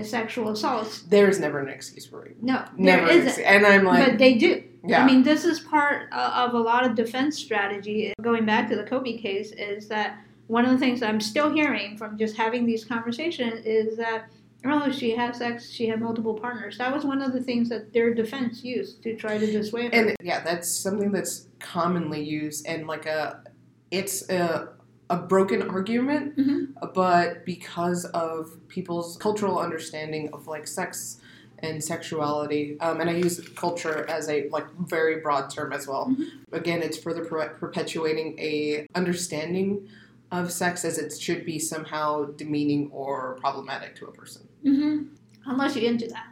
[0.02, 1.02] sexual assaults.
[1.02, 2.36] There's never an excuse for rape.
[2.42, 3.06] No, Never.
[3.06, 3.44] there isn't.
[3.44, 4.62] And I'm like, but they do.
[4.84, 5.02] yeah.
[5.02, 8.12] I mean, this is part of a lot of defense strategy.
[8.20, 11.96] Going back to the Kobe case, is that one of the things I'm still hearing
[11.96, 14.26] from just having these conversations is that
[14.64, 16.78] oh, she had sex, she had multiple partners.
[16.78, 20.00] That was one of the things that their defense used to try to dissuade her.
[20.00, 23.42] and yeah, that's something that's commonly used and like a,
[23.90, 24.68] it's a,
[25.12, 26.68] a broken argument, Mhm.
[26.94, 31.18] but because of people's cultural understanding of like sex
[31.58, 36.06] and sexuality, um, and I use culture as a like very broad term as well.
[36.10, 36.24] Mhm.
[36.52, 39.86] Again, it's further per- perpetuating a understanding
[40.32, 44.42] of sex as it should be somehow demeaning or problematic to a person.
[44.64, 45.02] hmm
[45.44, 46.26] Unless you're into that.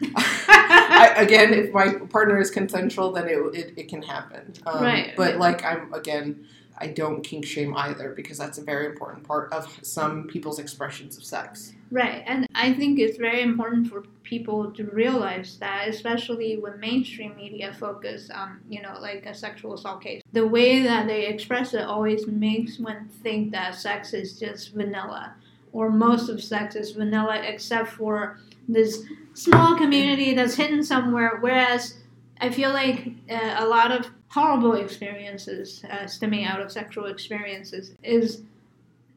[0.16, 4.52] I, again, if my partner is consensual, then it, it, it can happen.
[4.66, 5.38] Um, Right, But right.
[5.38, 6.46] like I'm again,
[6.78, 11.16] I don't kink shame either because that's a very important part of some people's expressions
[11.16, 11.72] of sex.
[11.90, 17.36] Right, and I think it's very important for people to realize that, especially when mainstream
[17.36, 21.74] media focus on, you know, like a sexual assault case, the way that they express
[21.74, 25.34] it always makes one think that sex is just vanilla,
[25.72, 29.04] or most of sex is vanilla, except for this
[29.34, 31.38] small community that's hidden somewhere.
[31.40, 31.98] Whereas
[32.40, 37.92] I feel like uh, a lot of horrible experiences uh, stemming out of sexual experiences
[38.02, 38.42] is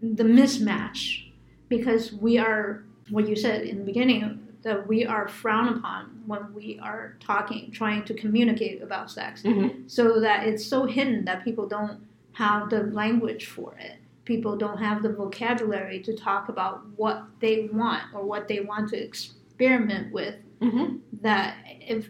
[0.01, 1.29] the mismatch
[1.67, 6.53] because we are what you said in the beginning that we are frowned upon when
[6.53, 9.89] we are talking trying to communicate about sex Mhm.
[9.97, 11.99] so that it's so hidden that people don't
[12.43, 17.67] have the language for it people don't have the vocabulary to talk about what they
[17.81, 20.87] want or what they want to experiment with Mm-hmm.
[21.21, 21.55] that
[21.95, 22.09] if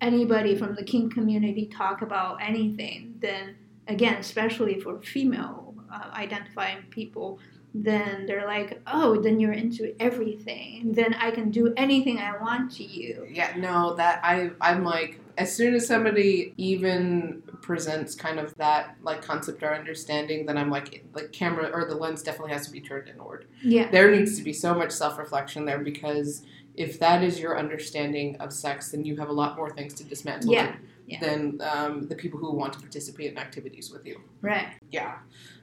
[0.00, 3.56] anybody from the kink community talk about anything, then
[3.88, 7.38] again, especially for female uh, identifying people,
[7.72, 10.92] then they're like, oh, then you're into everything.
[10.92, 13.26] Then I can do anything I want to you.
[13.30, 18.96] Yeah, no, that I I'm like as soon as somebody even presents kind of that
[19.02, 22.72] like concept or understanding, then I'm like the camera or the lens definitely has to
[22.72, 23.46] be turned inward.
[23.62, 23.90] Yeah.
[23.90, 26.42] There needs to be so much self reflection there because
[26.74, 30.04] if that is your understanding of sex, then you have a lot more things to
[30.04, 31.20] dismantle Yeah, than, yeah.
[31.20, 34.20] than um, the people who want to participate in activities with you.
[34.42, 34.68] Right.
[34.90, 35.18] Yeah.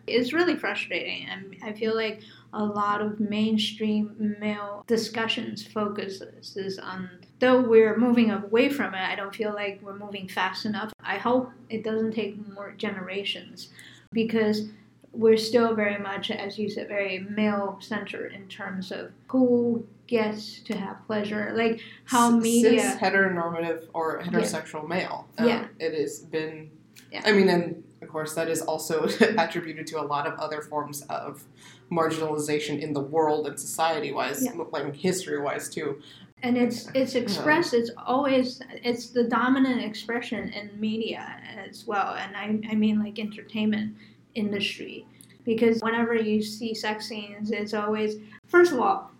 [0.05, 1.28] It's really frustrating.
[1.28, 2.22] and I feel like
[2.53, 9.16] a lot of mainstream male discussions focuses on, though we're moving away from it, I
[9.16, 10.93] don't feel like we're moving fast enough.
[11.01, 13.70] I hope it doesn't take more generations
[14.14, 14.70] because
[15.18, 20.59] we're still very much, as you said, very male centered in terms of who gets
[20.61, 21.51] to have pleasure.
[21.55, 22.82] Like how Cis- media.
[22.82, 25.28] cis heteronormative or heterosexual male.
[25.38, 25.65] Um, Yeah.
[25.80, 26.70] It has been.
[27.11, 27.22] Yeah.
[27.26, 29.03] I mean, and of course, that is also
[29.38, 31.43] attributed to a lot of other forms of
[31.91, 34.51] marginalization in the world and society wise, Yeah.
[34.72, 36.01] like history wise too.
[36.43, 41.26] and it's it's expressed it's always it's the dominant expression in media
[41.68, 43.95] as well and i, I mean like entertainment
[44.38, 45.06] industry
[45.44, 48.16] because whenever you see sex scenes it's always
[48.46, 49.12] first of all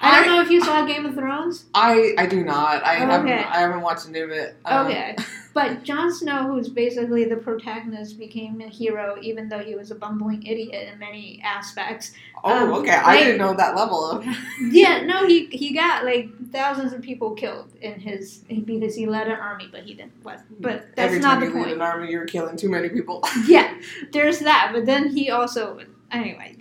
[0.00, 2.84] i don't know if you saw game of thrones I I do not.
[2.86, 3.28] I Oh, haven't.
[3.28, 3.44] okay.
[3.44, 4.56] I haven't watched any of it.
[4.64, 5.16] Um, okay
[5.52, 9.94] but Jon Snow, who's basically the protagonist, became a hero, even though he was a
[9.94, 12.12] bumbling idiot in many aspects.
[12.44, 12.92] Oh, Um, okay.
[12.92, 14.24] I like- didn't know that level of.
[14.60, 19.26] Yeah, no, he he got like thousands of people killed in his because he led
[19.28, 20.22] an army, but he didn't.
[20.22, 21.74] But, but that's Every not time the you lead point.
[21.76, 23.22] an army, you're killing too many people.
[23.46, 23.74] Yeah,
[24.12, 24.70] there's that.
[24.72, 25.80] But then he also
[26.12, 26.56] anyway,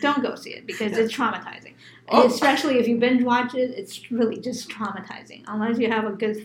[0.00, 1.74] don't go see it because it's traumatizing.
[2.08, 2.26] Oh.
[2.26, 5.44] Especially if you binge watch it, it's really just traumatizing.
[5.46, 6.36] Unless you have a good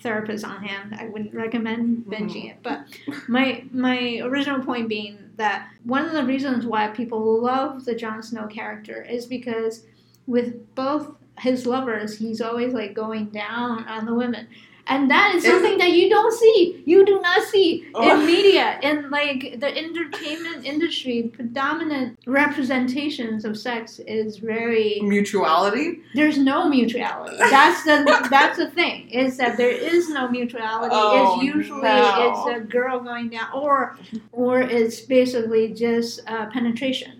[0.00, 2.12] therapist on hand, I wouldn't recommend mm-hmm.
[2.12, 2.56] binging it.
[2.62, 2.86] But
[3.28, 8.22] my my original point being that one of the reasons why people love the Jon
[8.22, 9.84] Snow character is because
[10.26, 14.48] with both his lovers, he's always like going down on the women.
[14.90, 16.82] And that is something that you don't see.
[16.84, 18.10] You do not see Oh.
[18.20, 18.78] in media.
[18.82, 26.00] In like the entertainment industry, predominant representations of sex is very Mutuality.
[26.14, 27.36] there's no mutuality.
[27.38, 30.90] That's the that's the thing is that there is no mutuality.
[30.94, 32.46] Oh, it's usually no.
[32.50, 33.96] it's a girl going down, or
[34.32, 37.19] or it's basically just uh, penetration.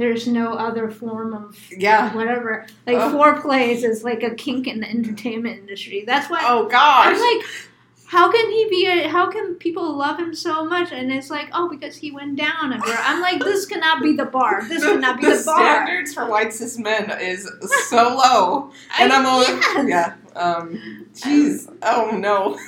[0.00, 2.14] There's no other form of Yeah.
[2.14, 2.66] whatever.
[2.86, 3.12] Like Oh.
[3.12, 6.04] foreplay is like a kink in the entertainment industry.
[6.06, 7.06] That's why Oh gosh.
[7.14, 7.46] I'm like.
[8.06, 8.86] How can he be?
[8.86, 10.90] A, how can people love him so much?
[10.90, 12.96] And it's like, oh, because he went down on a girl.
[12.98, 14.66] I'm like, this cannot be the bar.
[14.68, 15.60] This the, cannot be the the, bar.
[15.84, 17.48] standards for white cis men is
[17.88, 18.72] so low.
[18.98, 19.86] And I'm all, yes.
[19.86, 20.14] yeah.
[20.34, 21.72] Um, jeez.
[21.82, 22.58] Oh no.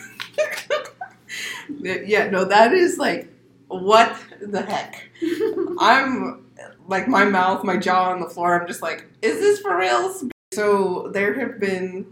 [1.80, 3.28] yeah, no, that is like,
[3.66, 5.08] what the heck?
[5.80, 6.41] I'm
[6.86, 8.60] like my mouth, my jaw on the floor.
[8.60, 10.24] I'm just like, is this for reals?
[10.52, 12.06] So there have been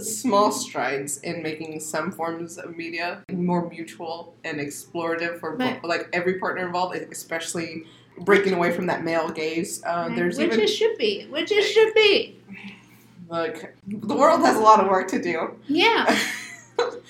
[0.00, 5.82] small strides in making some forms of media more mutual and explorative for Right.
[5.84, 7.84] like every partner involved, especially
[8.20, 9.82] breaking away from that male gaze.
[9.84, 11.26] Uh, there's which even it should be.
[11.30, 12.38] Which it should be.
[13.28, 15.56] like the world has a lot of work to do.
[15.66, 16.04] Yeah.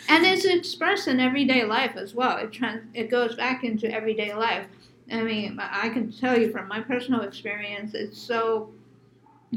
[0.09, 2.37] and it's expressed in everyday life as well.
[2.39, 4.67] It trans- it goes back into everyday life.
[5.11, 8.71] I mean, I can tell you from my personal experience, it's so.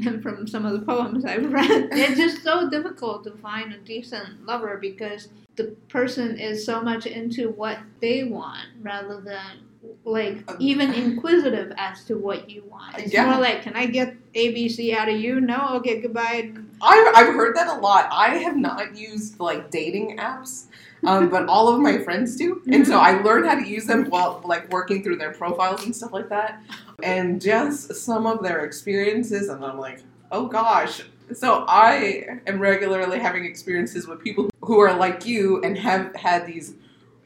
[0.04, 3.78] And from some of the poems I've read, it's just so difficult to find a
[3.78, 9.66] decent lover because the person is so much into what they want rather than
[10.04, 12.96] like um, even inquisitive as to what you want.
[12.98, 13.26] It's Yeah.
[13.28, 15.40] more like, can I get ABC out of you?
[15.40, 16.52] No, okay, goodbye.
[16.80, 18.08] I, I've heard that a lot.
[18.12, 20.66] I have not used like dating apps,
[21.04, 24.04] um, but all of my friends do, and so I learned how to use them
[24.10, 26.62] while like working through their profiles and stuff like that,
[27.02, 31.02] and just some of their experiences, and I'm like, oh gosh.
[31.34, 36.46] So I am regularly having experiences with people who are like you and have had
[36.46, 36.74] these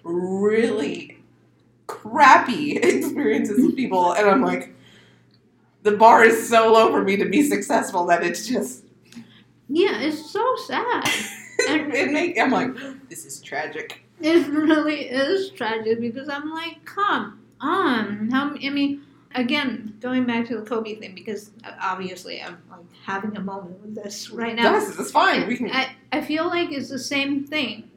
[0.03, 1.23] really
[1.87, 4.75] crappy experiences with people, and I'm like.
[5.85, 8.85] The bar is so low for me to be successful that it's just
[9.69, 11.09] Yeah, it's so sad.
[11.95, 12.75] It make, I'm like,
[13.09, 14.03] this is tragic.
[14.21, 18.31] It really is tragic because I'm like, come on.
[18.31, 19.03] How I mean,
[19.35, 23.81] again, going back to the Kobe thing because uh, obviously I'm like having a moment
[23.81, 24.73] with this right now.
[24.73, 25.47] Yes, it's fine.
[25.49, 25.71] We can.
[25.71, 27.91] I, I feel like it's the same thing,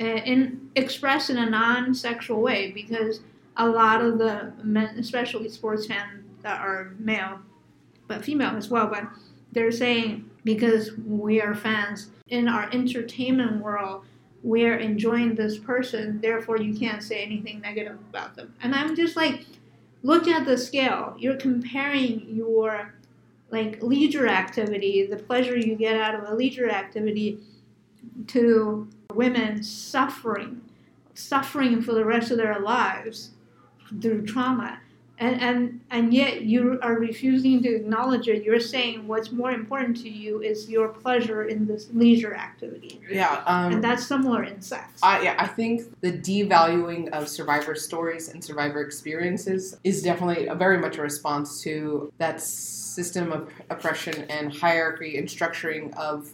[0.00, 3.20] uh, in expressed in a non-sexual way because
[3.56, 7.38] a lot of the men, especially sports fans that are male,
[8.08, 9.04] but female as well, but
[9.52, 14.04] they're saying because we are fans in our entertainment world,
[14.42, 18.52] we're enjoying this person, therefore you can't say anything negative about them.
[18.62, 19.46] And I'm just like,
[20.02, 21.14] look at the scale.
[21.18, 22.94] You're comparing your
[23.50, 27.38] like leisure activity, the pleasure you get out of a leisure activity,
[28.28, 30.60] to women suffering,
[31.14, 33.30] suffering for the rest of their lives
[34.00, 34.80] through trauma.
[35.18, 38.42] And, and and yet you are refusing to acknowledge it.
[38.42, 43.42] You're saying what's more important to you is your pleasure in this leisure activity, yeah.
[43.46, 44.98] Um, and that's similar in sex.
[45.02, 50.54] I, yeah, I think the devaluing of survivor stories and survivor experiences is definitely a,
[50.54, 56.32] very much a response to that system of oppression and hierarchy and structuring of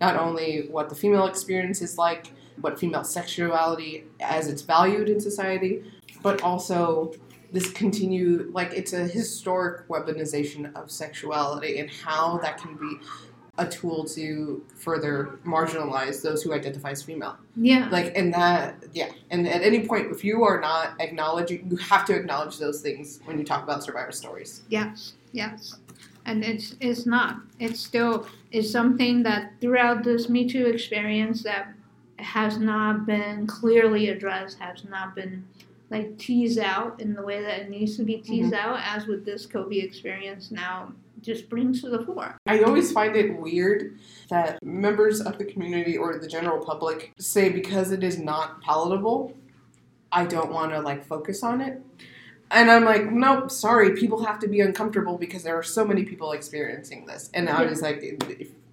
[0.00, 5.20] not only what the female experience is like, what female sexuality as it's valued in
[5.20, 5.82] society,
[6.22, 7.12] but also
[7.52, 12.96] this continue like it's a historic weaponization of sexuality and how that can be
[13.58, 19.10] a tool to further marginalize those who identify as female yeah, like and that yeah
[19.30, 23.20] and at any point if you are not acknowledging you have to acknowledge those things
[23.24, 25.76] when you talk about survivor stories Yes, yes.
[26.26, 27.40] And it's it's not.
[27.58, 31.74] It's still is something that throughout this Me Too experience that
[32.18, 35.44] has not been clearly addressed, has not been
[35.90, 39.24] like teased out in the way that it needs to be teased out, as with
[39.24, 42.38] this Kobe experience now just brings to the fore.
[42.46, 47.50] i always find it weird that members of the community or the general public say
[47.50, 49.34] because it is not palatable
[50.12, 51.80] i don't want to like focus on it.
[52.50, 56.04] And i'm like nope sorry people have to be uncomfortable because there are so many
[56.04, 57.30] people experiencing this.
[57.34, 58.02] And i was like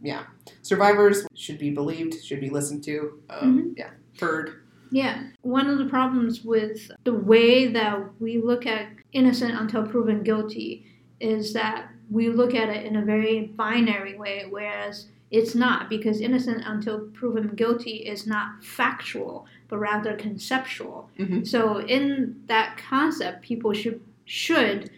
[0.02, 0.24] yeah
[0.62, 3.90] survivors should be believed should be listened to um, yeah
[4.20, 5.24] heard Yeah.
[5.42, 10.86] One of the problems with the way that we look at innocent until proven guilty
[11.20, 16.22] is that we look at it in a very binary way, whereas it's not, because
[16.22, 21.10] innocent until proven guilty is not factual, but rather conceptual.
[21.20, 21.46] Mhm.
[21.46, 24.90] So in that concept, people should should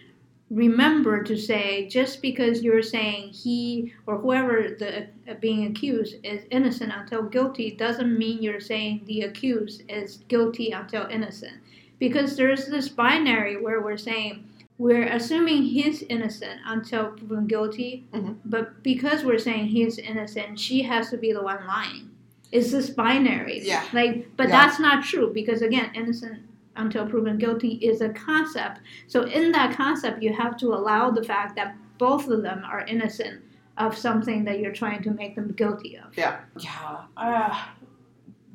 [0.50, 6.41] remember to say just because you're saying he or whoever the uh, being accused is
[6.50, 11.54] innocent until guilty doesn't mean you're saying the accused is guilty until innocent
[12.00, 14.43] because there's this binary where we're saying
[14.80, 18.38] we're assuming he's innocent until proven guilty Mhm.
[18.45, 22.10] but because we're saying he's innocent she has to be the one lying
[22.52, 23.84] it's this binary Yeah.
[23.93, 24.66] like but Yeah.
[24.66, 26.39] that's not true because again innocent
[26.80, 31.23] until proven guilty is a concept so in that concept, you have to allow the
[31.23, 33.41] fact that both of them are innocent
[33.77, 36.15] of something that you're trying to make them guilty of.
[36.17, 37.01] Yeah, yeah.
[37.17, 37.65] Uh,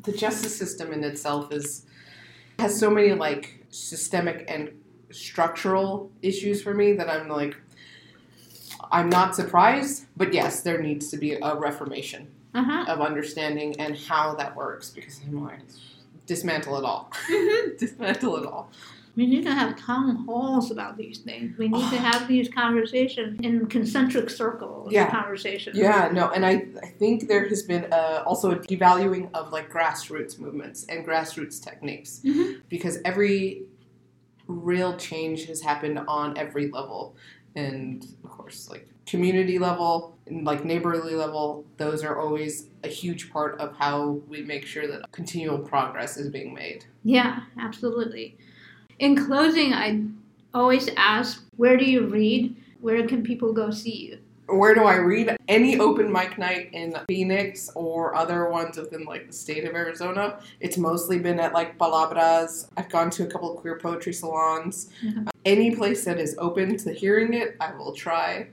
[0.02, 1.86] the justice system in itself is
[2.58, 4.70] has so many like systemic and
[5.10, 7.56] structural issues for me that I'm like,
[8.92, 12.84] I'm not surprised, but yes, there needs to be a reformation Uh huh.
[12.92, 15.60] of understanding and how that works because I'm like,
[16.26, 17.10] dismantle it all,
[17.78, 18.70] dismantle it all.
[19.16, 21.56] We need to have town halls about these things.
[21.56, 24.90] We need to have these conversations in concentric circles.
[24.90, 25.08] Yeah.
[25.08, 25.78] Conversations.
[25.78, 29.70] Yeah, no, and I, I think there has been uh, also a devaluing of like
[29.70, 32.62] grassroots movements and grassroots techniques Mhm.
[32.68, 33.66] because every
[34.48, 37.14] real change has happened on every level,
[37.54, 43.30] and of course, like community level and like neighborly level, those are always a huge
[43.30, 46.84] part of how we make sure that continual progress is being made.
[47.02, 48.36] Yeah, absolutely.
[48.98, 50.02] In closing, I
[50.54, 52.56] always ask, where do you read?
[52.80, 54.18] Where can people go see you?
[54.46, 55.34] Where do I read?
[55.48, 60.38] Any open mic night in Phoenix or other ones within like the state of Arizona.
[60.60, 62.68] It's mostly been at like Palabras.
[62.76, 64.90] I've gone to a couple of queer poetry salons.
[65.02, 65.28] Mhm.
[65.28, 68.48] Uh, any place that is open to hearing it, I will try.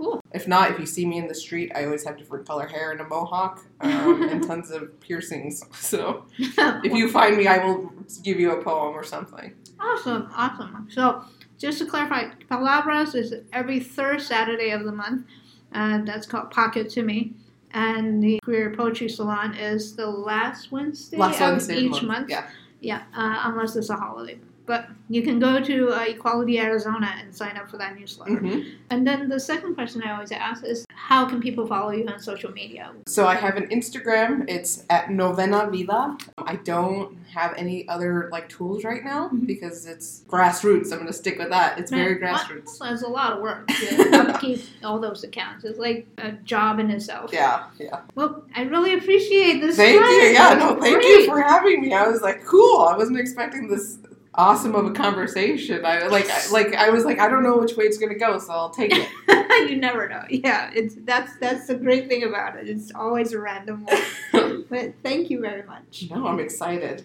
[0.00, 0.18] Cool.
[0.32, 2.92] If not, if you see me in the street, I always have different color hair
[2.92, 5.62] and a mohawk um, and tons of piercings.
[5.74, 7.92] So if you find me, I will
[8.22, 9.52] give you a poem or something.
[9.78, 10.88] Awesome, awesome.
[10.90, 11.24] So,
[11.58, 15.26] just to clarify, Palabras is every third Saturday of the month,
[15.72, 17.32] and that's called Pocket to Me.
[17.72, 22.30] And the Queer Poetry Salon is the last Wednesday Last of Wednesday each month.
[22.30, 22.48] Yeah.
[22.80, 24.38] Yeah, uh, unless it's a holiday.
[24.70, 28.36] But you can go to uh, Equality Arizona and sign up for that newsletter.
[28.36, 28.60] hmm
[28.90, 32.20] And then the second question I always ask is how can people follow you on
[32.20, 32.92] social media?
[33.08, 34.48] So I have an Instagram.
[34.48, 36.16] It's at Novena Vida.
[36.38, 39.44] I don't have any other like tools right now Mhm.
[39.46, 40.92] because it's grassroots.
[40.92, 41.76] I'm gonna stick with that.
[41.80, 42.78] It's very Man, what- grassroots.
[42.78, 45.64] There's a lot of work to upkeep all those accounts.
[45.64, 47.30] It's like a job in itself.
[47.32, 48.02] Yeah, yeah.
[48.14, 49.74] Well, I really appreciate this.
[49.76, 50.16] Thank you.
[50.38, 51.04] Yeah, no, thank great.
[51.08, 51.92] you for having me.
[51.92, 52.82] I was like, cool.
[52.82, 53.98] I wasn't expecting this
[54.34, 55.84] awesome of a conversation.
[55.84, 58.38] I like, I, like I was like, I don't know which way it's gonna go,
[58.38, 59.08] so I'll take it.
[59.70, 60.24] you never know.
[60.28, 62.68] Yeah, it's that's that's the great thing about it.
[62.68, 64.64] It's always a random one.
[64.70, 66.06] but thank you very much.
[66.10, 67.04] no, I'm excited.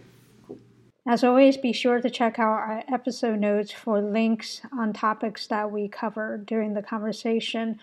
[1.08, 5.72] As always, be sure to check out our episode notes for links on topics that
[5.72, 7.80] we cover during the conversation.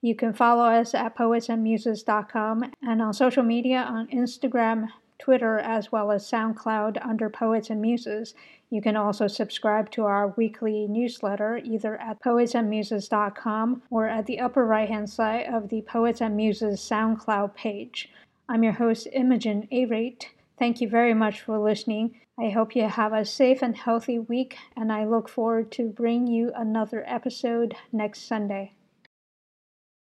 [0.00, 4.88] You can follow us at poetsandmuses.com and on social media on Instagram,
[5.18, 8.34] Twitter, as well as SoundCloud under Poets and Muses.
[8.70, 14.64] You can also subscribe to our weekly newsletter either at poetsandmuses.com or at the upper
[14.64, 18.10] right hand side of the Poets and Muses SoundCloud page.
[18.48, 20.26] I'm your host, Imogen Arate.
[20.58, 22.20] Thank you very much for listening.
[22.38, 26.26] I hope you have a safe and healthy week, and I look forward to bringing
[26.26, 28.72] you another episode next Sunday.